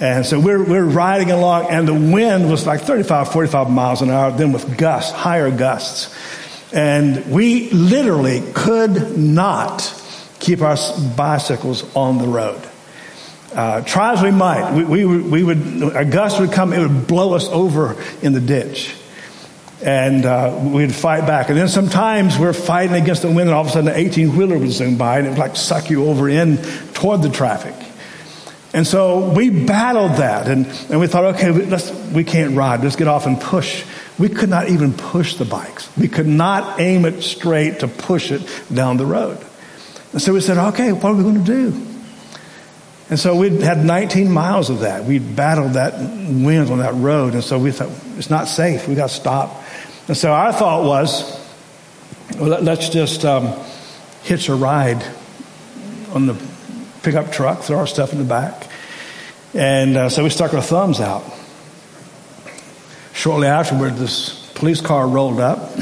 And 0.00 0.24
so 0.24 0.40
we're, 0.40 0.64
we're 0.64 0.82
riding 0.82 1.30
along, 1.30 1.66
and 1.66 1.86
the 1.86 1.92
wind 1.92 2.50
was 2.50 2.66
like 2.66 2.80
35, 2.80 3.32
45 3.32 3.68
miles 3.68 4.00
an 4.00 4.08
hour, 4.08 4.30
then 4.30 4.50
with 4.50 4.78
gusts, 4.78 5.12
higher 5.12 5.50
gusts. 5.50 6.16
And 6.72 7.30
we 7.30 7.68
literally 7.68 8.42
could 8.54 9.18
not 9.18 9.94
keep 10.38 10.62
our 10.62 10.78
bicycles 11.18 11.84
on 11.94 12.16
the 12.16 12.26
road. 12.26 12.66
Uh, 13.54 13.82
try 13.82 14.14
as 14.14 14.22
we 14.22 14.30
might, 14.30 14.72
we, 14.72 15.04
we, 15.04 15.20
we, 15.20 15.42
would, 15.42 15.82
a 15.94 16.06
gust 16.06 16.40
would 16.40 16.52
come, 16.52 16.72
it 16.72 16.78
would 16.78 17.06
blow 17.06 17.34
us 17.34 17.46
over 17.48 18.02
in 18.22 18.32
the 18.32 18.40
ditch. 18.40 18.96
And 19.84 20.24
uh, 20.24 20.58
we'd 20.62 20.94
fight 20.94 21.26
back. 21.26 21.50
And 21.50 21.58
then 21.58 21.68
sometimes 21.68 22.38
we're 22.38 22.54
fighting 22.54 22.96
against 22.96 23.20
the 23.20 23.28
wind, 23.28 23.40
and 23.40 23.50
all 23.50 23.62
of 23.62 23.66
a 23.66 23.70
sudden 23.70 23.90
an 23.90 23.96
18 23.96 24.34
wheeler 24.34 24.56
would 24.56 24.70
zoom 24.70 24.96
by, 24.96 25.18
and 25.18 25.26
it 25.26 25.30
would 25.30 25.38
like 25.38 25.56
suck 25.56 25.90
you 25.90 26.06
over 26.06 26.26
in 26.26 26.56
toward 26.94 27.20
the 27.20 27.28
traffic. 27.28 27.74
And 28.72 28.86
so 28.86 29.30
we 29.30 29.50
battled 29.50 30.12
that, 30.12 30.46
and, 30.46 30.66
and 30.88 31.00
we 31.00 31.08
thought, 31.08 31.34
okay, 31.34 31.50
let's, 31.50 31.90
we 32.12 32.22
can't 32.22 32.56
ride. 32.56 32.82
Let's 32.82 32.96
get 32.96 33.08
off 33.08 33.26
and 33.26 33.40
push. 33.40 33.84
We 34.18 34.28
could 34.28 34.48
not 34.48 34.68
even 34.68 34.92
push 34.92 35.34
the 35.36 35.44
bikes. 35.44 35.88
We 35.96 36.06
could 36.06 36.28
not 36.28 36.78
aim 36.78 37.04
it 37.04 37.22
straight 37.22 37.80
to 37.80 37.88
push 37.88 38.30
it 38.30 38.42
down 38.72 38.96
the 38.96 39.06
road. 39.06 39.44
And 40.12 40.22
so 40.22 40.32
we 40.32 40.40
said, 40.40 40.56
okay, 40.56 40.92
what 40.92 41.10
are 41.10 41.14
we 41.14 41.22
going 41.24 41.44
to 41.44 41.52
do? 41.52 41.86
And 43.08 43.18
so 43.18 43.34
we 43.34 43.58
had 43.58 43.84
19 43.84 44.30
miles 44.30 44.70
of 44.70 44.80
that. 44.80 45.04
We 45.04 45.18
battled 45.18 45.72
that 45.72 45.94
wind 45.98 46.70
on 46.70 46.78
that 46.78 46.94
road. 46.94 47.34
And 47.34 47.42
so 47.42 47.58
we 47.58 47.72
thought, 47.72 47.90
it's 48.16 48.30
not 48.30 48.46
safe. 48.46 48.86
We 48.86 48.94
got 48.94 49.08
to 49.08 49.14
stop. 49.14 49.64
And 50.06 50.16
so 50.16 50.32
our 50.32 50.52
thought 50.52 50.84
was, 50.84 51.24
well, 52.38 52.60
let's 52.62 52.88
just 52.88 53.24
um, 53.24 53.52
hitch 54.22 54.48
a 54.48 54.54
ride 54.54 55.04
on 56.12 56.26
the 56.26 56.49
pickup 57.02 57.32
truck, 57.32 57.62
throw 57.62 57.78
our 57.78 57.86
stuff 57.86 58.12
in 58.12 58.18
the 58.18 58.24
back. 58.24 58.68
And 59.54 59.96
uh, 59.96 60.08
so 60.08 60.22
we 60.22 60.30
stuck 60.30 60.54
our 60.54 60.62
thumbs 60.62 61.00
out. 61.00 61.24
Shortly 63.12 63.48
afterward, 63.48 63.96
this 63.96 64.52
police 64.54 64.80
car 64.80 65.08
rolled 65.08 65.40
up, 65.40 65.58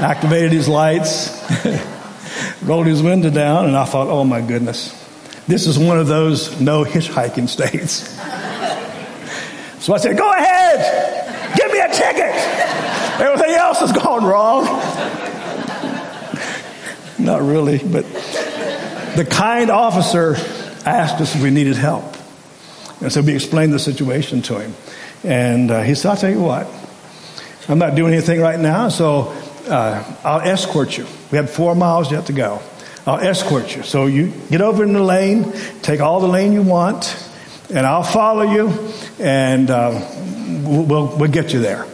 activated 0.00 0.52
his 0.52 0.68
lights, 0.68 1.30
rolled 2.62 2.86
his 2.86 3.02
window 3.02 3.30
down, 3.30 3.66
and 3.66 3.76
I 3.76 3.84
thought, 3.84 4.08
oh 4.08 4.24
my 4.24 4.40
goodness, 4.40 4.92
this 5.46 5.66
is 5.66 5.78
one 5.78 5.98
of 5.98 6.06
those 6.06 6.58
no 6.60 6.84
hitchhiking 6.84 7.48
states. 7.48 8.08
so 9.84 9.94
I 9.94 9.98
said, 9.98 10.16
go 10.16 10.32
ahead, 10.32 11.56
give 11.56 11.70
me 11.70 11.80
a 11.80 11.88
ticket. 11.88 12.34
Everything 13.20 13.54
else 13.54 13.80
has 13.80 13.92
gone 13.92 14.24
wrong. 14.24 14.64
Not 17.18 17.42
really, 17.42 17.78
but 17.78 18.04
the 19.16 19.24
kind 19.24 19.70
officer 19.70 20.36
asked 20.84 21.20
us 21.20 21.34
if 21.34 21.42
we 21.42 21.50
needed 21.50 21.76
help. 21.76 22.04
And 23.00 23.12
so 23.12 23.20
we 23.22 23.34
explained 23.34 23.72
the 23.72 23.78
situation 23.78 24.42
to 24.42 24.60
him. 24.60 24.74
And 25.24 25.70
uh, 25.70 25.82
he 25.82 25.94
said, 25.94 26.10
I'll 26.10 26.16
tell 26.16 26.30
you 26.30 26.40
what, 26.40 26.66
I'm 27.68 27.78
not 27.78 27.94
doing 27.94 28.12
anything 28.12 28.40
right 28.40 28.60
now, 28.60 28.88
so 28.88 29.34
uh, 29.66 30.04
I'll 30.22 30.40
escort 30.40 30.96
you. 30.96 31.06
We 31.32 31.38
have 31.38 31.50
four 31.50 31.74
miles 31.74 32.12
yet 32.12 32.26
to 32.26 32.32
go. 32.32 32.60
I'll 33.06 33.18
escort 33.18 33.74
you. 33.74 33.82
So 33.82 34.06
you 34.06 34.32
get 34.50 34.60
over 34.60 34.82
in 34.84 34.92
the 34.92 35.02
lane, 35.02 35.52
take 35.82 36.00
all 36.00 36.20
the 36.20 36.28
lane 36.28 36.52
you 36.52 36.62
want, 36.62 37.16
and 37.72 37.86
I'll 37.86 38.02
follow 38.02 38.42
you, 38.42 38.92
and 39.18 39.70
uh, 39.70 40.00
we'll, 40.64 41.16
we'll 41.16 41.30
get 41.30 41.52
you 41.52 41.60
there. 41.60 41.86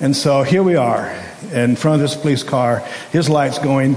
And 0.00 0.16
so 0.16 0.42
here 0.42 0.62
we 0.62 0.76
are 0.76 1.14
in 1.52 1.76
front 1.76 1.96
of 1.96 2.00
this 2.00 2.16
police 2.16 2.42
car, 2.42 2.80
his 3.12 3.28
lights 3.28 3.58
going. 3.58 3.96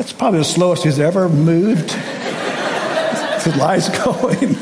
That's 0.00 0.14
probably 0.14 0.38
the 0.38 0.46
slowest 0.46 0.84
he's 0.84 0.98
ever 0.98 1.28
moved. 1.28 1.92
his 3.42 3.54
lights 3.54 3.90
going. 3.90 4.56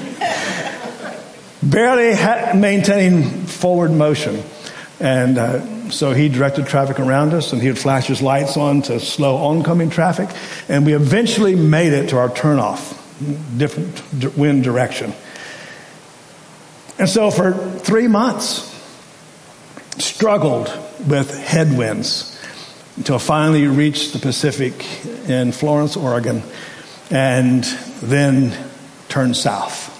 Barely 1.63 2.13
ha- 2.13 2.55
maintaining 2.57 3.47
forward 3.47 3.93
motion. 3.93 4.43
And 4.99 5.39
uh, 5.39 5.91
so 5.91 6.11
he 6.13 6.29
directed 6.29 6.67
traffic 6.67 6.99
around 6.99 7.35
us 7.35 7.53
and 7.53 7.63
he 7.63 7.69
would 7.69 7.79
flash 7.79 8.09
his 8.09 8.21
lights 8.21 8.57
on 8.57 8.83
to 8.83 8.99
slow 8.99 9.37
oncoming 9.37 9.91
traffic. 9.91 10.29
And 10.69 10.85
we 10.85 10.93
eventually 10.93 11.55
made 11.55 11.93
it 11.93 12.09
to 12.09 12.19
our 12.19 12.31
turnoff, 12.31 12.99
different 13.57 14.37
wind 14.37 14.65
direction. 14.65 15.13
And 16.99 17.09
so 17.09 17.31
for 17.31 17.53
three 17.53 18.09
months, 18.09 18.75
struggled 19.99 20.67
with 21.07 21.33
headwinds 21.39 22.35
until 22.99 23.21
finally 23.21 23.69
reached 23.69 24.13
the 24.13 24.19
Pacific 24.19 24.85
in 25.29 25.53
Florence, 25.53 25.97
Oregon, 25.97 26.43
and 27.11 27.63
then 28.03 28.53
turned 29.09 29.37
south. 29.37 29.95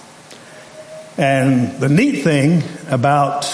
And 1.17 1.79
the 1.79 1.87
neat 1.87 2.23
thing 2.23 2.61
about 2.89 3.47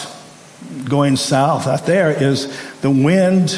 going 0.84 1.16
south 1.16 1.68
out 1.68 1.86
there 1.86 2.10
is 2.10 2.52
the 2.82 2.90
wind 2.90 3.56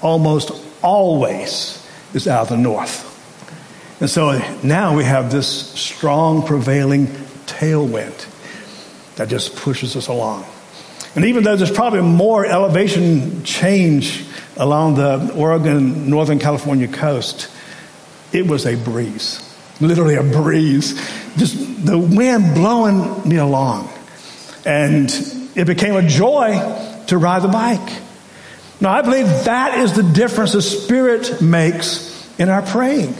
almost 0.00 0.50
always 0.82 1.86
is 2.14 2.26
out 2.26 2.44
of 2.44 2.48
the 2.48 2.56
north. 2.56 3.06
And 4.00 4.08
so 4.08 4.38
now 4.62 4.96
we 4.96 5.04
have 5.04 5.30
this 5.30 5.46
strong 5.78 6.46
prevailing 6.46 7.08
tailwind 7.44 8.26
that 9.16 9.28
just 9.28 9.56
pushes 9.56 9.94
us 9.94 10.08
along. 10.08 10.46
And 11.14 11.26
even 11.26 11.44
though 11.44 11.56
there's 11.56 11.70
probably 11.70 12.00
more 12.00 12.46
elevation 12.46 13.44
change 13.44 14.24
along 14.60 14.94
the 14.94 15.32
Oregon, 15.34 16.10
Northern 16.10 16.38
California 16.38 16.86
coast, 16.86 17.50
it 18.30 18.46
was 18.46 18.66
a 18.66 18.76
breeze. 18.76 19.42
Literally 19.80 20.16
a 20.16 20.22
breeze. 20.22 20.94
Just 21.36 21.84
the 21.84 21.98
wind 21.98 22.54
blowing 22.54 23.26
me 23.26 23.36
along. 23.36 23.90
And 24.66 25.10
it 25.56 25.66
became 25.66 25.96
a 25.96 26.06
joy 26.06 26.52
to 27.06 27.16
ride 27.16 27.42
the 27.42 27.48
bike. 27.48 28.02
Now, 28.82 28.92
I 28.92 29.00
believe 29.02 29.26
that 29.44 29.78
is 29.78 29.94
the 29.94 30.02
difference 30.02 30.52
the 30.52 30.62
Spirit 30.62 31.40
makes 31.40 32.28
in 32.38 32.50
our 32.50 32.62
praying. 32.62 33.14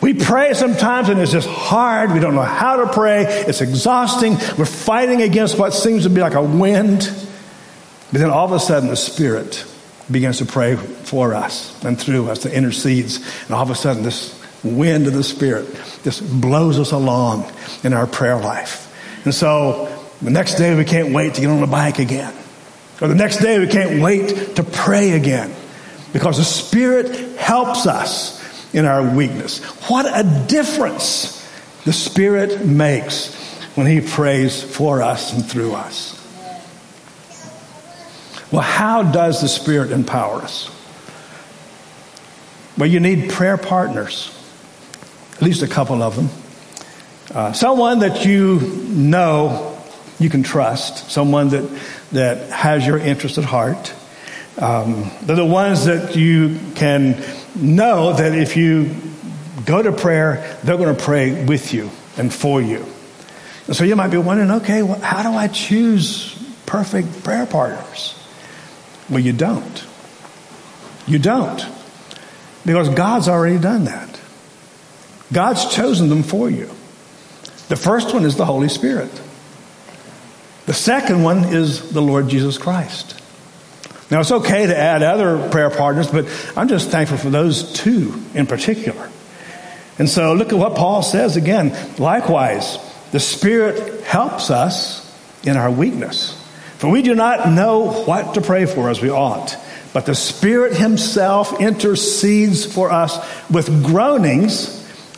We 0.00 0.14
pray 0.14 0.54
sometimes 0.54 1.08
and 1.08 1.20
it's 1.20 1.32
just 1.32 1.48
hard. 1.48 2.12
We 2.12 2.20
don't 2.20 2.36
know 2.36 2.42
how 2.42 2.84
to 2.84 2.92
pray. 2.92 3.24
It's 3.24 3.60
exhausting. 3.60 4.34
We're 4.56 4.64
fighting 4.64 5.22
against 5.22 5.58
what 5.58 5.74
seems 5.74 6.04
to 6.04 6.10
be 6.10 6.20
like 6.20 6.34
a 6.34 6.42
wind. 6.42 7.10
But 8.12 8.20
then 8.20 8.30
all 8.30 8.46
of 8.46 8.52
a 8.52 8.60
sudden, 8.60 8.88
the 8.88 8.96
Spirit 8.96 9.64
begins 10.10 10.38
to 10.38 10.46
pray 10.46 10.76
for 10.76 11.34
us 11.34 11.82
and 11.84 11.98
through 11.98 12.30
us, 12.30 12.42
that 12.44 12.52
intercedes. 12.52 13.16
And 13.44 13.54
all 13.54 13.62
of 13.62 13.70
a 13.70 13.74
sudden, 13.74 14.02
this 14.02 14.38
wind 14.62 15.06
of 15.06 15.12
the 15.12 15.24
Spirit 15.24 15.66
just 16.02 16.22
blows 16.40 16.78
us 16.78 16.92
along 16.92 17.50
in 17.84 17.92
our 17.92 18.06
prayer 18.06 18.38
life. 18.38 18.84
And 19.24 19.34
so 19.34 19.94
the 20.22 20.30
next 20.30 20.54
day 20.54 20.74
we 20.74 20.84
can't 20.84 21.12
wait 21.12 21.34
to 21.34 21.40
get 21.40 21.50
on 21.50 21.60
the 21.60 21.66
bike 21.66 21.98
again. 21.98 22.34
Or 23.00 23.08
the 23.08 23.14
next 23.14 23.38
day 23.38 23.58
we 23.58 23.68
can't 23.68 24.02
wait 24.02 24.56
to 24.56 24.64
pray 24.64 25.12
again. 25.12 25.54
Because 26.12 26.38
the 26.38 26.44
Spirit 26.44 27.36
helps 27.36 27.86
us 27.86 28.38
in 28.74 28.84
our 28.84 29.14
weakness. 29.14 29.62
What 29.88 30.06
a 30.06 30.46
difference 30.46 31.34
the 31.84 31.92
Spirit 31.92 32.64
makes 32.66 33.34
when 33.76 33.86
He 33.86 34.00
prays 34.00 34.62
for 34.62 35.02
us 35.02 35.32
and 35.32 35.44
through 35.44 35.74
us. 35.74 36.17
Well, 38.50 38.62
how 38.62 39.02
does 39.02 39.42
the 39.42 39.48
Spirit 39.48 39.90
empower 39.92 40.42
us? 40.42 40.70
Well, 42.78 42.88
you 42.88 43.00
need 43.00 43.30
prayer 43.30 43.58
partners, 43.58 44.34
at 45.34 45.42
least 45.42 45.62
a 45.62 45.68
couple 45.68 46.02
of 46.02 46.16
them. 46.16 46.28
Uh, 47.34 47.52
someone 47.52 47.98
that 47.98 48.24
you 48.24 48.60
know 48.60 49.78
you 50.18 50.30
can 50.30 50.42
trust, 50.42 51.10
someone 51.10 51.50
that, 51.50 51.68
that 52.12 52.50
has 52.50 52.86
your 52.86 52.98
interest 52.98 53.36
at 53.36 53.44
heart. 53.44 53.92
Um, 54.56 55.10
they're 55.22 55.36
the 55.36 55.44
ones 55.44 55.84
that 55.84 56.16
you 56.16 56.58
can 56.74 57.22
know 57.54 58.14
that 58.14 58.34
if 58.34 58.56
you 58.56 58.94
go 59.66 59.82
to 59.82 59.92
prayer, 59.92 60.58
they're 60.64 60.78
going 60.78 60.96
to 60.96 61.02
pray 61.02 61.44
with 61.44 61.74
you 61.74 61.90
and 62.16 62.32
for 62.32 62.62
you. 62.62 62.86
And 63.66 63.76
so 63.76 63.84
you 63.84 63.94
might 63.94 64.08
be 64.08 64.16
wondering, 64.16 64.50
okay, 64.62 64.82
well, 64.82 64.98
how 64.98 65.22
do 65.22 65.36
I 65.36 65.48
choose 65.48 66.34
perfect 66.64 67.22
prayer 67.22 67.44
partners? 67.44 68.17
Well, 69.08 69.20
you 69.20 69.32
don't. 69.32 69.84
You 71.06 71.18
don't. 71.18 71.66
Because 72.64 72.88
God's 72.90 73.28
already 73.28 73.58
done 73.58 73.84
that. 73.84 74.20
God's 75.32 75.74
chosen 75.74 76.08
them 76.08 76.22
for 76.22 76.50
you. 76.50 76.66
The 77.68 77.76
first 77.76 78.14
one 78.14 78.24
is 78.24 78.36
the 78.36 78.44
Holy 78.44 78.68
Spirit. 78.68 79.10
The 80.66 80.74
second 80.74 81.22
one 81.22 81.44
is 81.44 81.92
the 81.92 82.02
Lord 82.02 82.28
Jesus 82.28 82.58
Christ. 82.58 83.20
Now, 84.10 84.20
it's 84.20 84.30
okay 84.30 84.66
to 84.66 84.76
add 84.76 85.02
other 85.02 85.50
prayer 85.50 85.70
partners, 85.70 86.10
but 86.10 86.26
I'm 86.56 86.68
just 86.68 86.90
thankful 86.90 87.18
for 87.18 87.30
those 87.30 87.72
two 87.74 88.22
in 88.34 88.46
particular. 88.46 89.10
And 89.98 90.08
so, 90.08 90.32
look 90.32 90.52
at 90.52 90.58
what 90.58 90.76
Paul 90.76 91.02
says 91.02 91.36
again. 91.36 91.76
Likewise, 91.98 92.78
the 93.12 93.20
Spirit 93.20 94.04
helps 94.04 94.50
us 94.50 95.04
in 95.44 95.56
our 95.56 95.70
weakness. 95.70 96.37
For 96.78 96.88
we 96.88 97.02
do 97.02 97.14
not 97.14 97.50
know 97.50 97.90
what 98.04 98.34
to 98.34 98.40
pray 98.40 98.64
for 98.64 98.88
as 98.88 99.02
we 99.02 99.10
ought, 99.10 99.56
but 99.92 100.06
the 100.06 100.14
Spirit 100.14 100.76
Himself 100.76 101.60
intercedes 101.60 102.64
for 102.64 102.92
us 102.92 103.18
with 103.50 103.84
groanings 103.84 104.74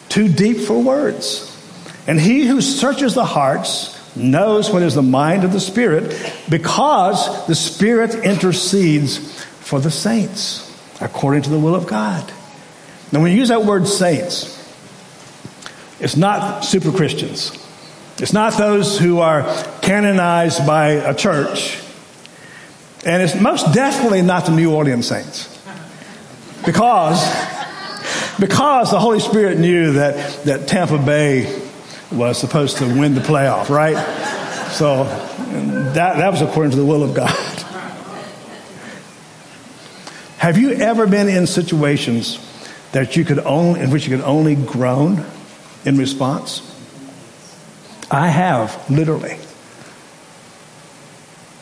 too 0.09 0.29
deep 0.29 0.59
for 0.59 0.83
words. 0.83 1.47
And 2.07 2.19
He 2.19 2.47
who 2.47 2.63
searches 2.63 3.15
the 3.15 3.27
hearts 3.27 3.97
knows 4.17 4.71
what 4.71 4.83
is 4.83 4.95
the 4.95 5.03
mind 5.03 5.45
of 5.45 5.53
the 5.53 5.61
Spirit 5.61 6.17
because 6.49 7.47
the 7.47 7.55
Spirit 7.55 8.15
intercedes 8.15 9.45
for 9.45 9.81
the 9.81 9.91
saints 9.91 10.67
according 11.01 11.43
to 11.43 11.51
the 11.51 11.59
will 11.59 11.75
of 11.75 11.87
God. 11.87 12.33
Now, 13.13 13.21
when 13.21 13.33
you 13.33 13.39
use 13.39 13.49
that 13.49 13.65
word 13.65 13.87
saints, 13.87 14.57
it's 16.01 16.17
not 16.17 16.65
super 16.65 16.91
Christians. 16.91 17.60
It's 18.21 18.35
not 18.35 18.59
those 18.59 18.99
who 18.99 19.21
are 19.21 19.43
canonized 19.81 20.67
by 20.67 20.89
a 20.89 21.15
church. 21.15 21.81
And 23.07 23.23
it's 23.23 23.35
most 23.41 23.73
definitely 23.73 24.21
not 24.21 24.45
the 24.45 24.53
New 24.53 24.75
Orleans 24.75 25.07
Saints. 25.07 25.49
Because, 26.67 27.19
because 28.39 28.91
the 28.91 28.99
Holy 28.99 29.21
Spirit 29.21 29.59
knew 29.59 29.95
that, 29.95 30.45
that 30.45 30.69
Tampa 30.69 30.99
Bay 30.99 31.63
was 32.13 32.39
supposed 32.39 32.77
to 32.77 32.85
win 32.85 33.15
the 33.15 33.23
playoff, 33.23 33.71
right? 33.71 33.97
So 34.73 35.05
that, 35.95 36.19
that 36.19 36.31
was 36.31 36.43
according 36.43 36.73
to 36.73 36.77
the 36.77 36.85
will 36.85 37.03
of 37.03 37.15
God. 37.15 37.31
Have 40.37 40.59
you 40.59 40.73
ever 40.73 41.07
been 41.07 41.29
in 41.29 41.47
situations 41.47 42.39
that 42.93 43.17
you 43.17 43.25
could 43.25 43.39
only, 43.39 43.81
in 43.81 43.91
which 43.91 44.07
you 44.07 44.15
could 44.15 44.27
only 44.27 44.57
groan 44.57 45.25
in 45.87 45.97
response? 45.97 46.70
I 48.11 48.29
have, 48.29 48.91
literally. 48.91 49.37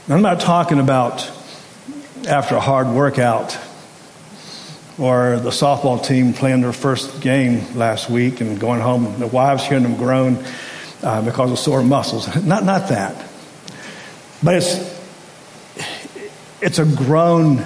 I'm 0.09 0.23
not 0.23 0.41
talking 0.41 0.81
about 0.81 1.31
after 2.27 2.57
a 2.57 2.61
hard 2.61 2.89
workout 2.89 3.59
or 4.97 5.39
the 5.39 5.51
softball 5.51 6.03
team 6.03 6.33
playing 6.33 6.63
their 6.63 6.73
first 6.73 7.21
game 7.21 7.77
last 7.77 8.09
week 8.09 8.41
and 8.41 8.59
going 8.59 8.81
home, 8.81 9.19
the 9.19 9.27
wives 9.27 9.65
hearing 9.65 9.83
them 9.83 9.97
groan 9.97 10.43
uh, 11.03 11.21
because 11.21 11.53
of 11.53 11.59
sore 11.59 11.83
muscles. 11.83 12.27
Not, 12.45 12.65
not 12.65 12.89
that. 12.89 13.29
But 14.43 14.55
it's, 14.55 14.99
it's 16.63 16.79
a 16.79 16.87
groan 16.87 17.63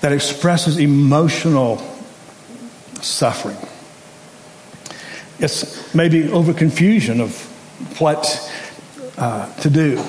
that 0.00 0.12
expresses 0.12 0.78
emotional 0.78 1.78
suffering. 3.02 3.56
It's 5.40 5.94
maybe 5.94 6.30
over 6.30 6.54
confusion 6.54 7.20
of 7.20 7.49
what 7.98 8.52
uh, 9.18 9.52
to 9.56 9.70
do. 9.70 10.02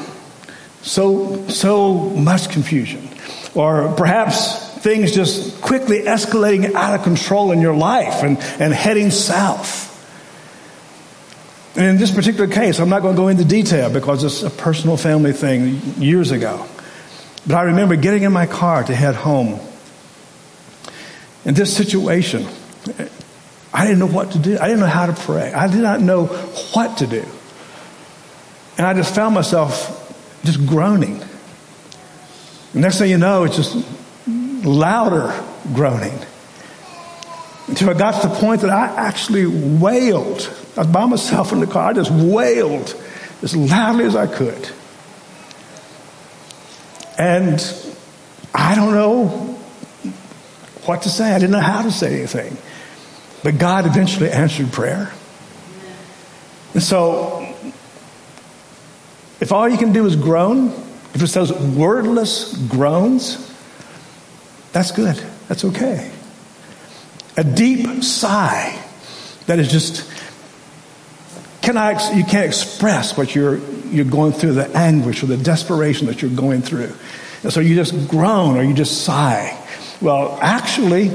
So, 0.82 1.48
so 1.48 2.10
much 2.10 2.50
confusion. 2.50 3.08
Or 3.54 3.94
perhaps 3.96 4.72
things 4.80 5.12
just 5.12 5.62
quickly 5.62 6.02
escalating 6.04 6.74
out 6.74 6.96
of 6.96 7.04
control 7.04 7.52
in 7.52 7.62
your 7.62 7.76
life 7.76 8.24
and, 8.24 8.38
and 8.60 8.74
heading 8.74 9.12
south. 9.12 9.90
And 11.76 11.86
in 11.86 11.98
this 11.98 12.12
particular 12.12 12.48
case, 12.48 12.80
I'm 12.80 12.90
not 12.90 13.02
going 13.02 13.16
to 13.16 13.22
go 13.22 13.28
into 13.28 13.46
detail 13.46 13.90
because 13.90 14.24
it's 14.24 14.44
a 14.44 14.50
personal 14.50 14.98
family 14.98 15.34
thing 15.34 15.80
years 15.98 16.32
ago. 16.32 16.66
But 17.48 17.56
I 17.56 17.64
remember 17.64 17.96
getting 17.96 18.24
in 18.24 18.32
my 18.32 18.46
car 18.46 18.84
to 18.84 18.94
head 18.94 19.16
home. 19.16 19.60
In 21.46 21.54
this 21.54 21.76
situation, 21.76 22.46
I 23.74 23.86
didn't 23.86 24.00
know 24.00 24.08
what 24.08 24.32
to 24.32 24.40
do. 24.40 24.58
I 24.60 24.68
didn't 24.68 24.82
know 24.82 24.86
how 24.86 25.06
to 25.06 25.14
pray. 25.14 25.54
I 25.54 25.68
did 25.68 25.82
not 25.82 26.02
know 26.02 26.26
what 26.74 26.98
to 26.98 27.08
do. 27.08 27.26
And 28.82 28.88
I 28.88 28.96
just 28.96 29.14
found 29.14 29.36
myself 29.36 30.42
just 30.44 30.66
groaning. 30.66 31.22
Next 32.74 32.98
thing 32.98 33.12
you 33.12 33.20
know, 33.20 33.44
it's 33.44 33.56
just 33.56 33.78
louder 34.26 35.40
groaning. 35.72 36.18
Until 37.68 37.92
I 37.92 37.94
got 37.94 38.24
to 38.24 38.30
the 38.30 38.34
point 38.34 38.62
that 38.62 38.72
I 38.72 38.88
actually 38.88 39.46
wailed. 39.46 40.52
I 40.76 40.80
was 40.80 40.88
by 40.88 41.06
myself 41.06 41.52
in 41.52 41.60
the 41.60 41.68
car. 41.68 41.92
I 41.92 41.94
just 41.94 42.10
wailed 42.10 43.00
as 43.44 43.56
loudly 43.56 44.06
as 44.06 44.16
I 44.16 44.26
could. 44.26 44.72
And 47.20 47.64
I 48.52 48.74
don't 48.74 48.96
know 48.96 49.28
what 50.88 51.04
to 51.04 51.10
say. 51.10 51.32
I 51.32 51.38
didn't 51.38 51.52
know 51.52 51.60
how 51.60 51.84
to 51.84 51.92
say 51.92 52.18
anything. 52.18 52.58
But 53.44 53.60
God 53.60 53.86
eventually 53.86 54.32
answered 54.32 54.72
prayer. 54.72 55.14
And 56.74 56.82
so, 56.82 57.41
if 59.42 59.52
all 59.52 59.68
you 59.68 59.78
can 59.78 59.92
do 59.92 60.06
is 60.06 60.16
groan, 60.16 60.68
if 61.14 61.22
it's 61.22 61.34
those 61.34 61.52
wordless 61.52 62.56
groans, 62.70 63.48
that's 64.72 64.92
good. 64.92 65.22
That's 65.50 65.66
okay. 65.66 66.12
A 67.36 67.44
deep 67.44 68.04
sigh 68.04 68.82
that 69.48 69.60
is 69.60 69.70
just 69.70 70.10
can 71.62 71.78
I, 71.78 72.16
you 72.16 72.24
can't 72.24 72.46
express 72.46 73.16
what 73.16 73.36
you're, 73.36 73.58
you're 73.88 74.06
going 74.06 74.34
through, 74.34 74.54
the 74.54 74.76
anguish 74.76 75.22
or 75.22 75.28
the 75.28 75.38
desperation 75.38 76.08
that 76.08 76.22
you're 76.22 76.32
going 76.32 76.64
through. 76.64 76.92
And 77.44 77.54
so 77.54 77.60
you 77.60 77.76
just 77.76 78.10
groan 78.10 78.58
or 78.58 78.64
you 78.64 78.74
just 78.74 79.04
sigh. 79.04 79.58
Well, 80.02 80.40
actually, 80.42 81.10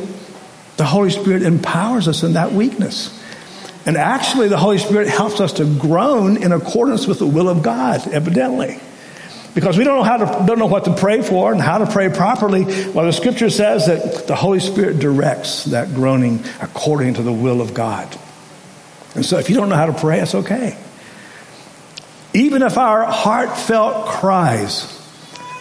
the 0.77 0.85
Holy 0.85 1.11
Spirit 1.11 1.43
empowers 1.43 2.07
us 2.07 2.23
in 2.23 2.35
that 2.35 2.53
weakness. 2.53 3.13
And 3.87 3.97
actually, 3.97 4.49
the 4.49 4.59
Holy 4.59 4.79
Spirit 4.79 5.09
helps 5.09 5.41
us 5.41 5.55
to 5.55 5.65
groan 5.79 6.43
in 6.43 6.53
accordance 6.53 7.07
with 7.07 7.21
the 7.21 7.27
will 7.27 7.49
of 7.49 7.63
God, 7.63 8.07
evidently 8.09 8.81
because 9.57 9.79
we 9.79 9.85
don't 9.85 9.97
know 9.97 10.05
how 10.05 10.19
to 10.19 10.47
don't 10.47 10.59
know 10.59 10.67
what 10.67 10.85
to 10.85 10.95
pray 10.95 11.23
for 11.23 11.51
and 11.51 11.63
how 11.63 11.79
to 11.79 11.87
pray 11.87 12.11
properly. 12.11 12.65
Well, 12.65 13.07
the 13.07 13.13
scripture 13.13 13.49
says 13.49 13.87
that 13.87 14.27
the 14.27 14.37
Holy 14.37 14.61
Spirit 14.61 14.99
directs 14.99 15.65
that 15.65 15.95
groaning 15.95 16.45
according 16.61 17.15
to 17.15 17.23
the 17.23 17.33
will 17.33 17.63
of 17.63 17.73
God. 17.73 18.07
And 19.15 19.25
so 19.25 19.39
if 19.39 19.49
you 19.49 19.57
don't 19.57 19.71
know 19.71 19.77
how 19.77 19.87
to 19.87 19.95
pray, 19.95 20.21
it's 20.21 20.35
okay. 20.35 20.77
Even 22.35 22.61
if 22.61 22.77
our 22.77 23.05
heartfelt 23.05 24.05
cries 24.05 24.93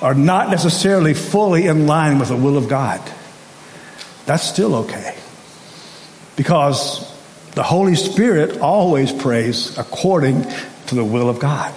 are 0.01 0.13
not 0.13 0.49
necessarily 0.49 1.13
fully 1.13 1.65
in 1.67 1.87
line 1.87 2.19
with 2.19 2.27
the 2.27 2.35
will 2.35 2.57
of 2.57 2.67
God, 2.67 2.99
that's 4.25 4.43
still 4.43 4.75
okay. 4.75 5.17
Because 6.35 7.14
the 7.55 7.63
Holy 7.63 7.95
Spirit 7.95 8.59
always 8.59 9.11
prays 9.11 9.77
according 9.77 10.45
to 10.87 10.95
the 10.95 11.03
will 11.03 11.29
of 11.29 11.39
God. 11.39 11.73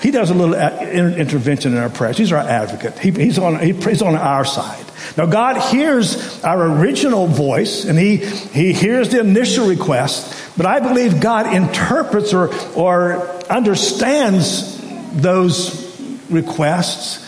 He 0.00 0.10
does 0.10 0.30
a 0.30 0.34
little 0.34 0.54
uh, 0.54 0.80
intervention 0.80 1.72
in 1.72 1.78
our 1.78 1.90
prayers. 1.90 2.16
He's 2.16 2.32
our 2.32 2.38
advocate. 2.38 2.98
He, 2.98 3.10
he's, 3.10 3.38
on, 3.38 3.60
he, 3.60 3.72
he's 3.72 4.00
on 4.00 4.14
our 4.14 4.46
side. 4.46 4.86
Now, 5.16 5.26
God 5.26 5.60
hears 5.70 6.42
our 6.42 6.80
original 6.80 7.26
voice 7.26 7.84
and 7.84 7.98
he, 7.98 8.16
he 8.16 8.72
hears 8.72 9.10
the 9.10 9.20
initial 9.20 9.66
request, 9.66 10.56
but 10.56 10.64
I 10.64 10.80
believe 10.80 11.20
God 11.20 11.52
interprets 11.52 12.32
or, 12.32 12.54
or 12.74 13.28
understands 13.50 14.80
those 15.20 16.00
requests 16.30 17.26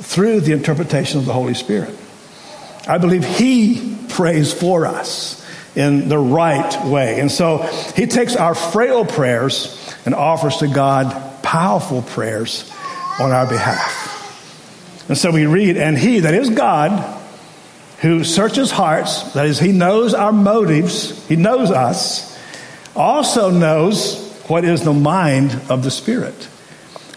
through 0.00 0.40
the 0.40 0.52
interpretation 0.52 1.18
of 1.18 1.26
the 1.26 1.32
Holy 1.32 1.54
Spirit. 1.54 1.94
I 2.86 2.98
believe 2.98 3.24
He 3.24 3.98
prays 4.08 4.52
for 4.52 4.86
us 4.86 5.43
in 5.74 6.08
the 6.08 6.18
right 6.18 6.84
way. 6.86 7.20
And 7.20 7.30
so 7.30 7.58
He 7.96 8.06
takes 8.06 8.36
our 8.36 8.54
frail 8.54 9.04
prayers 9.04 9.80
and 10.06 10.14
offers 10.14 10.58
to 10.58 10.68
God 10.68 11.42
powerful 11.42 12.02
prayers 12.02 12.70
on 13.20 13.30
our 13.30 13.46
behalf. 13.46 14.14
And 15.08 15.18
so 15.18 15.30
we 15.30 15.46
read, 15.46 15.76
and 15.76 15.98
he, 15.98 16.20
that 16.20 16.34
is 16.34 16.50
God, 16.50 17.20
who 18.00 18.24
searches 18.24 18.70
hearts, 18.70 19.34
that 19.34 19.46
is, 19.46 19.58
he 19.58 19.72
knows 19.72 20.14
our 20.14 20.32
motives, 20.32 21.26
he 21.28 21.36
knows 21.36 21.70
us, 21.70 22.38
also 22.96 23.50
knows 23.50 24.20
what 24.46 24.64
is 24.64 24.82
the 24.82 24.92
mind 24.92 25.58
of 25.68 25.84
the 25.84 25.90
Spirit. 25.90 26.48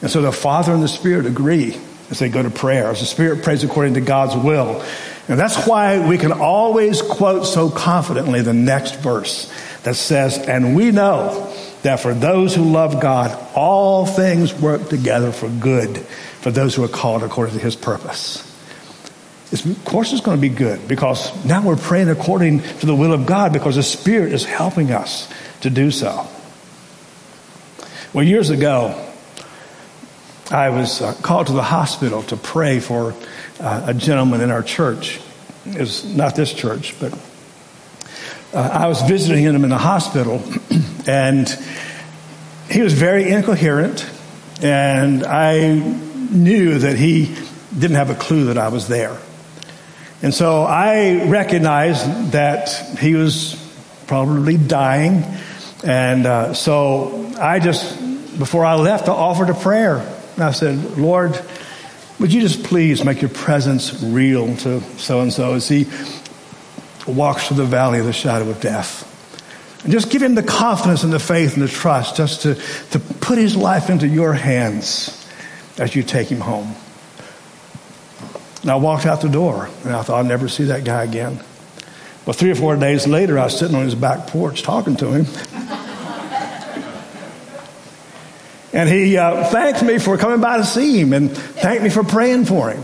And 0.01 0.11
so 0.11 0.21
the 0.21 0.31
Father 0.31 0.73
and 0.73 0.83
the 0.83 0.87
Spirit 0.87 1.25
agree 1.25 1.77
as 2.09 2.19
they 2.19 2.29
go 2.29 2.43
to 2.43 2.49
prayer, 2.49 2.89
as 2.89 2.99
the 2.99 3.05
Spirit 3.05 3.43
prays 3.43 3.63
according 3.63 3.95
to 3.95 4.01
God's 4.01 4.35
will. 4.35 4.83
And 5.27 5.37
that's 5.37 5.67
why 5.67 6.07
we 6.07 6.17
can 6.17 6.31
always 6.31 7.01
quote 7.01 7.45
so 7.45 7.69
confidently 7.69 8.41
the 8.41 8.53
next 8.53 8.95
verse 8.95 9.51
that 9.83 9.95
says, 9.95 10.37
And 10.37 10.75
we 10.75 10.91
know 10.91 11.53
that 11.83 11.99
for 11.99 12.13
those 12.13 12.55
who 12.55 12.63
love 12.63 13.01
God, 13.01 13.37
all 13.53 14.05
things 14.05 14.53
work 14.53 14.89
together 14.89 15.31
for 15.31 15.49
good 15.49 15.97
for 16.41 16.51
those 16.51 16.75
who 16.75 16.83
are 16.83 16.89
called 16.89 17.23
according 17.23 17.55
to 17.55 17.61
his 17.61 17.75
purpose. 17.75 18.43
it's, 19.51 19.65
of 19.65 19.85
course 19.85 20.13
it's 20.13 20.21
going 20.21 20.37
to 20.37 20.41
be 20.41 20.53
good 20.53 20.87
because 20.87 21.45
now 21.45 21.61
we're 21.61 21.75
praying 21.75 22.09
according 22.09 22.61
to 22.61 22.85
the 22.85 22.95
will 22.95 23.11
of 23.11 23.25
God 23.25 23.51
because 23.51 23.75
the 23.75 23.83
Spirit 23.83 24.31
is 24.31 24.45
helping 24.45 24.91
us 24.91 25.31
to 25.61 25.69
do 25.69 25.91
so. 25.91 26.25
Well, 28.13 28.23
years 28.23 28.49
ago, 28.49 29.06
I 30.51 30.69
was 30.69 31.01
uh, 31.01 31.13
called 31.21 31.47
to 31.47 31.53
the 31.53 31.61
hospital 31.61 32.23
to 32.23 32.37
pray 32.37 32.79
for 32.79 33.13
uh, 33.59 33.83
a 33.87 33.93
gentleman 33.93 34.39
in 34.39 34.49
our 34.49 34.63
church. 34.63 35.19
It 35.65 35.77
was 35.77 36.05
not 36.15 36.37
this 36.37 36.53
church, 36.53 36.95
but 37.01 37.13
uh, 38.53 38.59
I 38.59 38.87
was 38.87 39.01
visiting 39.01 39.43
him 39.43 39.65
in 39.65 39.69
the 39.69 39.77
hospital, 39.77 40.41
and 41.07 41.49
he 42.69 42.81
was 42.81 42.93
very 42.93 43.29
incoherent, 43.29 44.09
and 44.61 45.25
I 45.25 45.67
knew 45.75 46.79
that 46.79 46.97
he 46.97 47.35
didn't 47.77 47.97
have 47.97 48.09
a 48.09 48.15
clue 48.15 48.45
that 48.45 48.57
I 48.57 48.69
was 48.69 48.87
there. 48.87 49.17
And 50.21 50.33
so 50.33 50.63
I 50.63 51.27
recognized 51.27 52.31
that 52.31 52.69
he 52.99 53.15
was 53.15 53.61
probably 54.07 54.55
dying. 54.55 55.25
And 55.83 56.25
uh, 56.25 56.53
so 56.53 57.33
I 57.37 57.59
just, 57.59 57.99
before 58.39 58.63
I 58.63 58.75
left, 58.75 59.09
I 59.09 59.11
offered 59.11 59.49
a 59.49 59.53
prayer. 59.53 60.13
And 60.37 60.45
I 60.45 60.51
said, 60.51 60.97
Lord, 60.99 61.39
would 62.19 62.31
you 62.31 62.41
just 62.41 62.63
please 62.63 63.03
make 63.03 63.21
your 63.21 63.31
presence 63.31 64.03
real 64.03 64.55
to 64.57 64.81
so 64.99 65.21
and 65.21 65.33
so 65.33 65.55
as 65.55 65.67
he 65.67 65.87
walks 67.07 67.47
through 67.47 67.57
the 67.57 67.65
valley 67.65 67.99
of 67.99 68.05
the 68.05 68.13
shadow 68.13 68.47
of 68.47 68.61
death? 68.61 69.03
And 69.83 69.91
just 69.91 70.11
give 70.11 70.21
him 70.21 70.35
the 70.35 70.43
confidence 70.43 71.03
and 71.03 71.11
the 71.11 71.19
faith 71.19 71.55
and 71.55 71.63
the 71.63 71.67
trust 71.67 72.17
just 72.17 72.43
to, 72.43 72.55
to 72.91 72.99
put 72.99 73.39
his 73.39 73.55
life 73.55 73.89
into 73.89 74.07
your 74.07 74.33
hands 74.33 75.27
as 75.79 75.95
you 75.95 76.03
take 76.03 76.27
him 76.27 76.39
home. 76.39 76.75
And 78.61 78.69
I 78.69 78.75
walked 78.75 79.07
out 79.07 79.21
the 79.21 79.29
door 79.29 79.69
and 79.83 79.93
I 79.93 80.03
thought 80.03 80.19
I'd 80.19 80.27
never 80.27 80.47
see 80.47 80.65
that 80.65 80.83
guy 80.83 81.03
again. 81.03 81.39
But 82.25 82.35
three 82.35 82.51
or 82.51 82.55
four 82.55 82.75
days 82.75 83.07
later, 83.07 83.39
I 83.39 83.45
was 83.45 83.57
sitting 83.57 83.75
on 83.75 83.85
his 83.85 83.95
back 83.95 84.27
porch 84.27 84.61
talking 84.61 84.97
to 84.97 85.13
him. 85.13 85.25
And 88.77 88.87
he 88.87 89.17
uh, 89.17 89.43
thanked 89.45 89.81
me 89.81 89.97
for 89.97 90.19
coming 90.19 90.39
by 90.39 90.57
to 90.57 90.63
see 90.63 90.99
him 90.99 91.11
and 91.11 91.35
thanked 91.35 91.81
me 91.81 91.89
for 91.89 92.03
praying 92.03 92.45
for 92.45 92.69
him. 92.69 92.83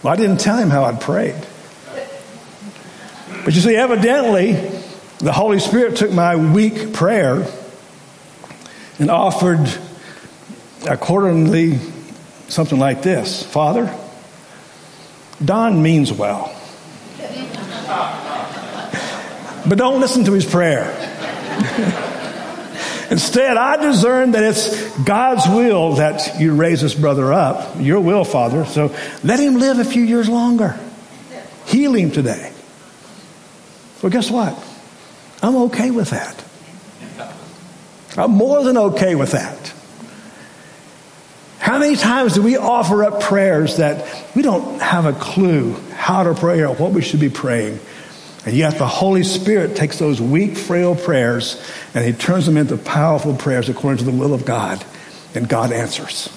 Well, 0.00 0.12
I 0.12 0.16
didn't 0.16 0.38
tell 0.38 0.56
him 0.56 0.70
how 0.70 0.84
I'd 0.84 1.00
prayed. 1.00 1.34
But 3.44 3.52
you 3.52 3.60
see, 3.60 3.74
evidently, 3.74 4.52
the 5.18 5.32
Holy 5.32 5.58
Spirit 5.58 5.96
took 5.96 6.12
my 6.12 6.36
weak 6.36 6.92
prayer 6.92 7.52
and 9.00 9.10
offered 9.10 9.68
accordingly 10.88 11.80
something 12.46 12.78
like 12.78 13.02
this 13.02 13.42
Father, 13.42 13.92
Don 15.44 15.82
means 15.82 16.12
well. 16.12 16.52
but 19.68 19.78
don't 19.78 20.00
listen 20.00 20.24
to 20.26 20.32
his 20.32 20.44
prayer. 20.46 22.02
Instead, 23.10 23.56
I 23.56 23.76
discern 23.76 24.32
that 24.32 24.42
it's 24.42 24.98
God's 24.98 25.46
will 25.48 25.94
that 25.94 26.40
you 26.40 26.54
raise 26.54 26.80
this 26.80 26.94
brother 26.94 27.32
up, 27.32 27.76
your 27.78 28.00
will, 28.00 28.24
Father. 28.24 28.64
So 28.64 28.94
let 29.22 29.38
him 29.38 29.56
live 29.56 29.78
a 29.78 29.84
few 29.84 30.02
years 30.02 30.28
longer. 30.28 30.78
Heal 31.66 31.94
him 31.94 32.10
today. 32.10 32.52
Well, 34.02 34.10
guess 34.10 34.30
what? 34.30 34.56
I'm 35.42 35.56
okay 35.64 35.90
with 35.90 36.10
that. 36.10 36.44
I'm 38.18 38.32
more 38.32 38.64
than 38.64 38.76
okay 38.76 39.14
with 39.14 39.32
that. 39.32 39.72
How 41.58 41.78
many 41.78 41.96
times 41.96 42.34
do 42.34 42.42
we 42.42 42.56
offer 42.56 43.04
up 43.04 43.20
prayers 43.20 43.78
that 43.78 44.06
we 44.34 44.42
don't 44.42 44.80
have 44.80 45.04
a 45.04 45.12
clue 45.12 45.74
how 45.94 46.22
to 46.22 46.34
pray 46.34 46.60
or 46.62 46.74
what 46.74 46.92
we 46.92 47.02
should 47.02 47.20
be 47.20 47.28
praying? 47.28 47.80
And 48.46 48.54
yet 48.54 48.78
the 48.78 48.86
Holy 48.86 49.24
Spirit 49.24 49.74
takes 49.74 49.98
those 49.98 50.20
weak, 50.20 50.56
frail 50.56 50.94
prayers 50.94 51.60
and 51.94 52.04
He 52.04 52.12
turns 52.12 52.46
them 52.46 52.56
into 52.56 52.76
powerful 52.76 53.34
prayers 53.34 53.68
according 53.68 53.98
to 53.98 54.04
the 54.04 54.16
will 54.16 54.32
of 54.32 54.44
God, 54.44 54.84
and 55.34 55.48
God 55.48 55.72
answers. 55.72 56.30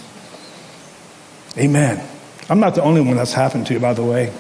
Amen. 1.58 2.04
I'm 2.50 2.60
not 2.60 2.74
the 2.74 2.82
only 2.82 3.02
one 3.02 3.16
that's 3.16 3.34
happened 3.34 3.68
to, 3.68 3.76
you, 3.76 3.80
by 3.80 3.94
the 3.94 4.04
way. 4.04 4.34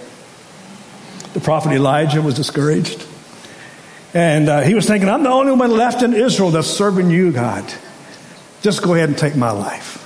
The 1.33 1.39
prophet 1.39 1.71
Elijah 1.71 2.23
was 2.23 2.33
discouraged. 2.33 3.05
And 4.15 4.49
uh, 4.49 4.61
he 4.61 4.73
was 4.73 4.87
thinking, 4.87 5.07
I'm 5.07 5.21
the 5.21 5.29
only 5.29 5.51
one 5.51 5.69
left 5.69 6.01
in 6.01 6.15
Israel 6.15 6.49
that's 6.49 6.67
serving 6.67 7.11
you, 7.11 7.31
God. 7.31 7.71
Just 8.63 8.81
go 8.81 8.95
ahead 8.95 9.09
and 9.09 9.17
take 9.17 9.35
my 9.35 9.51
life. 9.51 9.97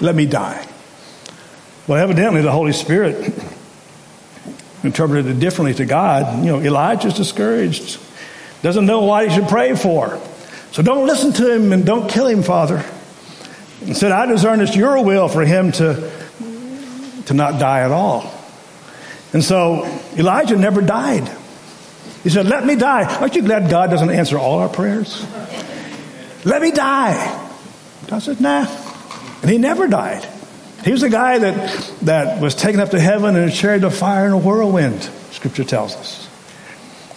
Let 0.00 0.14
me 0.14 0.26
die. 0.26 0.64
Well, 1.88 2.00
evidently, 2.00 2.40
the 2.42 2.52
Holy 2.52 2.72
Spirit 2.72 3.32
interpreted 4.84 5.26
it 5.26 5.40
differently 5.40 5.74
to 5.74 5.86
God. 5.86 6.44
You 6.44 6.52
know, 6.52 6.60
Elijah's 6.60 7.14
discouraged, 7.14 7.98
doesn't 8.62 8.86
know 8.86 9.02
what 9.02 9.28
he 9.28 9.34
should 9.34 9.48
pray 9.48 9.74
for. 9.74 10.20
So 10.72 10.82
don't 10.82 11.06
listen 11.06 11.32
to 11.34 11.54
him 11.54 11.72
and 11.72 11.86
don't 11.86 12.10
kill 12.10 12.26
him, 12.26 12.42
Father. 12.42 12.84
Said, 13.92 14.12
I 14.12 14.26
discern 14.26 14.60
it's 14.60 14.74
your 14.74 15.04
will 15.04 15.28
for 15.28 15.44
him 15.44 15.72
to, 15.72 16.10
to 17.26 17.34
not 17.34 17.60
die 17.60 17.80
at 17.80 17.90
all. 17.90 18.32
And 19.32 19.44
so 19.44 19.84
Elijah 20.16 20.56
never 20.56 20.80
died. 20.80 21.30
He 22.22 22.30
said, 22.30 22.46
Let 22.46 22.64
me 22.64 22.76
die. 22.76 23.04
Aren't 23.20 23.36
you 23.36 23.42
glad 23.42 23.70
God 23.70 23.90
doesn't 23.90 24.10
answer 24.10 24.38
all 24.38 24.60
our 24.60 24.68
prayers? 24.68 25.26
Let 26.44 26.62
me 26.62 26.70
die. 26.70 27.50
God 28.06 28.20
said, 28.20 28.40
Nah. 28.40 28.66
And 29.42 29.50
he 29.50 29.58
never 29.58 29.86
died. 29.86 30.26
He 30.84 30.92
was 30.92 31.02
a 31.02 31.08
guy 31.08 31.38
that, 31.38 31.90
that 32.02 32.42
was 32.42 32.54
taken 32.54 32.78
up 32.78 32.90
to 32.90 33.00
heaven 33.00 33.36
in 33.36 33.48
a 33.48 33.50
chariot 33.50 33.84
of 33.84 33.94
fire 33.94 34.26
and 34.26 34.34
a 34.34 34.38
whirlwind, 34.38 35.02
scripture 35.30 35.64
tells 35.64 35.96
us. 35.96 36.28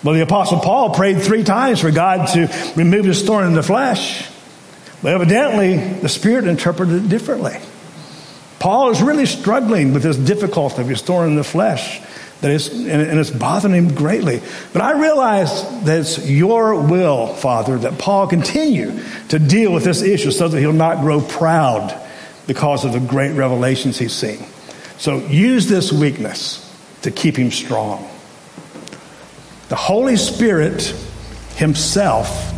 Well, 0.03 0.15
the 0.15 0.21
Apostle 0.21 0.59
Paul 0.59 0.91
prayed 0.93 1.21
three 1.21 1.43
times 1.43 1.81
for 1.81 1.91
God 1.91 2.27
to 2.29 2.73
remove 2.77 3.03
his 3.03 3.23
thorn 3.23 3.45
in 3.45 3.53
the 3.53 3.63
flesh. 3.63 4.29
But 5.03 5.13
evidently, 5.13 5.75
the 5.75 6.07
Spirit 6.07 6.47
interpreted 6.47 7.05
it 7.05 7.09
differently. 7.09 7.57
Paul 8.59 8.91
is 8.91 9.01
really 9.01 9.25
struggling 9.25 9.93
with 9.93 10.01
this 10.01 10.17
difficulty 10.17 10.81
of 10.81 10.87
his 10.87 11.01
thorn 11.01 11.29
in 11.29 11.35
the 11.35 11.43
flesh, 11.43 11.99
that 12.41 12.51
is, 12.51 12.69
and 12.69 13.19
it's 13.19 13.31
bothering 13.31 13.73
him 13.73 13.95
greatly. 13.95 14.41
But 14.71 14.81
I 14.81 14.99
realize 14.99 15.83
that 15.83 15.99
it's 15.99 16.25
your 16.29 16.79
will, 16.81 17.27
Father, 17.27 17.77
that 17.79 17.99
Paul 17.99 18.27
continue 18.27 18.99
to 19.29 19.39
deal 19.39 19.73
with 19.73 19.83
this 19.83 20.01
issue 20.01 20.31
so 20.31 20.47
that 20.47 20.59
he'll 20.59 20.71
not 20.71 21.01
grow 21.01 21.19
proud 21.19 22.06
because 22.47 22.85
of 22.85 22.93
the 22.93 22.99
great 22.99 23.33
revelations 23.33 23.99
he's 23.99 24.13
seen. 24.13 24.39
So 24.97 25.19
use 25.19 25.67
this 25.67 25.91
weakness 25.91 26.63
to 27.03 27.11
keep 27.11 27.37
him 27.37 27.51
strong. 27.51 28.09
The 29.69 29.75
Holy 29.75 30.15
Spirit 30.15 30.81
himself 31.55 32.53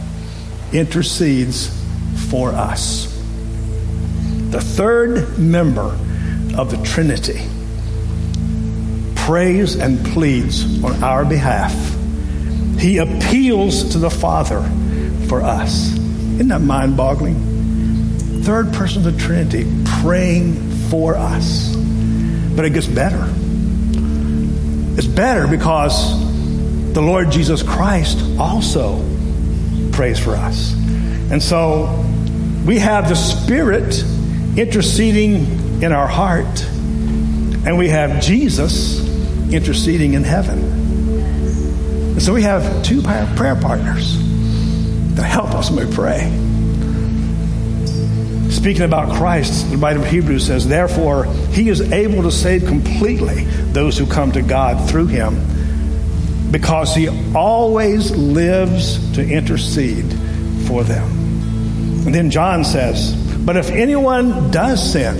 intercedes 0.71 1.75
for 2.29 2.51
us. 2.51 3.07
The 4.51 4.61
third 4.61 5.37
member 5.37 5.97
of 6.57 6.71
the 6.71 6.79
Trinity 6.83 7.47
prays 9.15 9.75
and 9.75 10.03
pleads 10.07 10.83
on 10.83 11.03
our 11.03 11.25
behalf. 11.25 11.73
He 12.79 12.97
appeals 12.97 13.91
to 13.91 13.97
the 13.97 14.09
Father 14.09 14.61
for 15.27 15.41
us. 15.41 15.93
Isn't 15.93 16.47
that 16.47 16.61
mind 16.61 16.95
boggling? 16.95 17.48
Third 18.43 18.73
person 18.73 19.05
of 19.05 19.13
the 19.13 19.19
Trinity 19.19 19.65
praying 20.01 20.71
for 20.89 21.15
us. 21.15 21.75
But 21.75 22.65
it 22.65 22.73
gets 22.73 22.87
better. 22.87 23.23
It's 24.97 25.07
better 25.07 25.47
because 25.47 26.19
the 26.93 27.01
Lord 27.01 27.31
Jesus 27.31 27.63
Christ 27.63 28.19
also 28.39 28.97
prays 29.91 30.19
for 30.19 30.31
us. 30.31 30.73
And 31.31 31.41
so 31.41 32.05
we 32.65 32.79
have 32.79 33.07
the 33.07 33.15
Spirit 33.15 34.03
interceding 34.57 35.81
in 35.81 35.91
our 35.93 36.07
heart, 36.07 36.63
and 37.65 37.77
we 37.77 37.87
have 37.89 38.21
Jesus 38.21 38.99
interceding 39.53 40.15
in 40.15 40.23
heaven. 40.23 40.59
And 40.59 42.21
so 42.21 42.33
we 42.33 42.41
have 42.41 42.83
two 42.83 43.01
prayer 43.01 43.55
partners 43.55 44.17
that 45.15 45.23
help 45.23 45.51
us 45.51 45.69
when 45.71 45.87
we 45.87 45.93
pray. 45.95 46.48
Speaking 48.59 48.83
about 48.83 49.15
Christ, 49.15 49.71
the 49.71 49.77
writer 49.77 49.99
of 49.99 50.07
Hebrews 50.07 50.45
says, 50.45 50.67
Therefore, 50.67 51.23
he 51.53 51.69
is 51.69 51.79
able 51.93 52.23
to 52.23 52.29
save 52.29 52.65
completely 52.65 53.45
those 53.71 53.97
who 53.97 54.05
come 54.05 54.33
to 54.33 54.41
God 54.41 54.89
through 54.89 55.07
him, 55.07 56.51
because 56.51 56.93
he 56.93 57.07
always 57.33 58.11
lives 58.11 59.13
to 59.13 59.25
intercede 59.25 60.11
for 60.67 60.83
them. 60.83 61.09
And 62.05 62.13
then 62.13 62.29
John 62.29 62.65
says, 62.65 63.13
But 63.45 63.55
if 63.55 63.69
anyone 63.69 64.51
does 64.51 64.91
sin, 64.91 65.15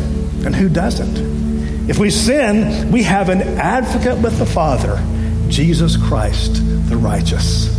and 0.46 0.54
who 0.54 0.68
doesn't? 0.68 1.90
If 1.90 1.98
we 1.98 2.10
sin, 2.10 2.92
we 2.92 3.04
have 3.04 3.30
an 3.30 3.42
advocate 3.42 4.22
with 4.22 4.38
the 4.38 4.46
Father, 4.46 5.02
Jesus 5.48 5.96
Christ, 5.96 6.56
the 6.90 6.98
righteous. 6.98 7.74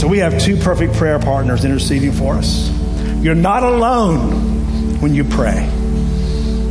So 0.00 0.06
we 0.06 0.18
have 0.18 0.40
two 0.40 0.56
perfect 0.58 0.94
prayer 0.94 1.18
partners 1.18 1.64
interceding 1.64 2.12
for 2.12 2.34
us. 2.34 2.77
You're 3.20 3.34
not 3.34 3.62
alone 3.62 5.00
when 5.00 5.14
you 5.14 5.24
pray. 5.24 5.66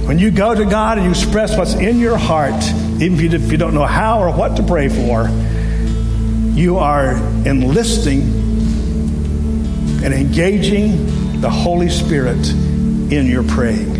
When 0.06 0.18
you 0.20 0.32
go 0.32 0.56
to 0.56 0.66
God 0.66 0.98
and 0.98 1.06
you 1.06 1.12
express 1.12 1.58
what's 1.58 1.74
in 1.74 2.00
your 2.00 2.18
heart, 2.18 2.64
even 3.02 3.34
if 3.34 3.52
you 3.52 3.58
don't 3.58 3.74
know 3.74 3.86
how 3.86 4.22
or 4.22 4.32
what 4.32 4.56
to 4.56 4.64
pray 4.64 4.88
for, 4.88 5.28
you 6.58 6.78
are 6.78 7.18
enlisting 7.46 8.22
and 10.04 10.14
engaging 10.14 11.42
the 11.42 11.50
Holy 11.50 11.90
Spirit 11.90 12.50
in 13.12 13.26
your 13.26 13.44
praying. 13.44 13.96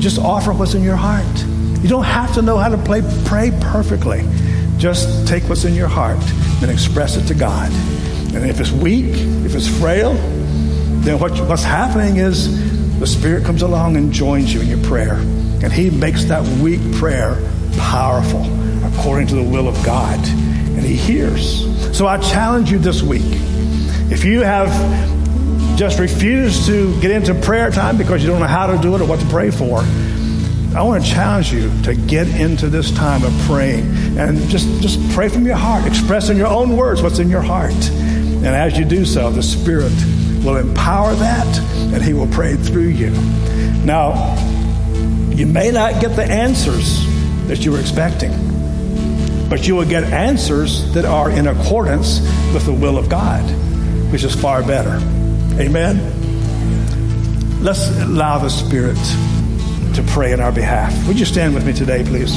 Just 0.00 0.18
offer 0.18 0.52
what's 0.52 0.74
in 0.74 0.82
your 0.82 0.96
heart. 0.96 1.24
You 1.82 1.88
don't 1.88 2.04
have 2.04 2.34
to 2.34 2.42
know 2.42 2.58
how 2.58 2.68
to 2.68 2.78
play, 2.78 3.02
pray 3.24 3.50
perfectly. 3.60 4.22
Just 4.76 5.26
take 5.26 5.44
what's 5.44 5.64
in 5.64 5.74
your 5.74 5.88
heart 5.88 6.22
and 6.62 6.70
express 6.70 7.16
it 7.16 7.26
to 7.28 7.34
God. 7.34 7.72
And 8.34 8.48
if 8.48 8.60
it's 8.60 8.70
weak, 8.70 9.06
if 9.46 9.54
it's 9.54 9.66
frail, 9.66 10.14
then 11.00 11.18
what, 11.18 11.32
what's 11.48 11.64
happening 11.64 12.16
is 12.16 12.98
the 12.98 13.06
Spirit 13.06 13.44
comes 13.44 13.62
along 13.62 13.96
and 13.96 14.12
joins 14.12 14.52
you 14.52 14.60
in 14.60 14.68
your 14.68 14.82
prayer. 14.84 15.14
And 15.14 15.72
He 15.72 15.90
makes 15.90 16.24
that 16.26 16.42
weak 16.60 16.80
prayer 16.96 17.40
powerful 17.78 18.44
according 18.84 19.28
to 19.28 19.34
the 19.34 19.42
will 19.42 19.68
of 19.68 19.74
God. 19.84 20.18
And 20.28 20.80
He 20.80 20.96
hears. 20.96 21.64
So 21.96 22.06
I 22.06 22.18
challenge 22.18 22.70
you 22.70 22.78
this 22.78 23.02
week. 23.02 23.22
If 24.12 24.24
you 24.24 24.42
have 24.42 24.68
just 25.78 25.98
refused 25.98 26.66
to 26.66 27.00
get 27.00 27.10
into 27.10 27.34
prayer 27.34 27.70
time 27.70 27.96
because 27.96 28.22
you 28.22 28.28
don't 28.28 28.40
know 28.40 28.46
how 28.46 28.66
to 28.66 28.76
do 28.82 28.94
it 28.94 29.00
or 29.00 29.06
what 29.06 29.20
to 29.20 29.26
pray 29.26 29.50
for, 29.50 29.78
I 30.76 30.82
want 30.82 31.04
to 31.04 31.10
challenge 31.10 31.52
you 31.52 31.72
to 31.84 31.94
get 31.94 32.28
into 32.28 32.68
this 32.68 32.92
time 32.92 33.24
of 33.24 33.32
praying 33.46 34.18
and 34.18 34.38
just, 34.48 34.68
just 34.82 35.00
pray 35.12 35.28
from 35.28 35.46
your 35.46 35.56
heart. 35.56 35.86
Express 35.86 36.28
in 36.28 36.36
your 36.36 36.48
own 36.48 36.76
words 36.76 37.02
what's 37.02 37.18
in 37.18 37.28
your 37.28 37.40
heart. 37.40 37.72
And 37.72 38.46
as 38.46 38.78
you 38.78 38.84
do 38.84 39.04
so, 39.04 39.30
the 39.30 39.42
Spirit 39.42 39.92
will 40.44 40.56
empower 40.56 41.14
that 41.14 41.58
and 41.92 42.02
He 42.02 42.12
will 42.12 42.28
pray 42.28 42.56
through 42.56 42.88
you. 42.88 43.10
Now, 43.84 44.36
you 45.30 45.46
may 45.46 45.70
not 45.70 46.00
get 46.00 46.16
the 46.16 46.24
answers 46.24 47.04
that 47.46 47.64
you 47.64 47.72
were 47.72 47.80
expecting, 47.80 48.30
but 49.48 49.66
you 49.66 49.74
will 49.74 49.86
get 49.86 50.04
answers 50.04 50.92
that 50.94 51.04
are 51.04 51.30
in 51.30 51.46
accordance 51.46 52.20
with 52.52 52.66
the 52.66 52.72
will 52.72 52.98
of 52.98 53.08
God, 53.08 53.42
which 54.12 54.24
is 54.24 54.34
far 54.34 54.62
better. 54.62 54.96
Amen? 55.58 56.18
Let's 57.62 57.88
allow 58.00 58.38
the 58.38 58.48
Spirit 58.48 58.98
to 59.94 60.02
pray 60.08 60.32
in 60.32 60.40
our 60.40 60.52
behalf. 60.52 61.06
Would 61.06 61.18
you 61.18 61.26
stand 61.26 61.54
with 61.54 61.66
me 61.66 61.72
today, 61.72 62.04
please? 62.04 62.36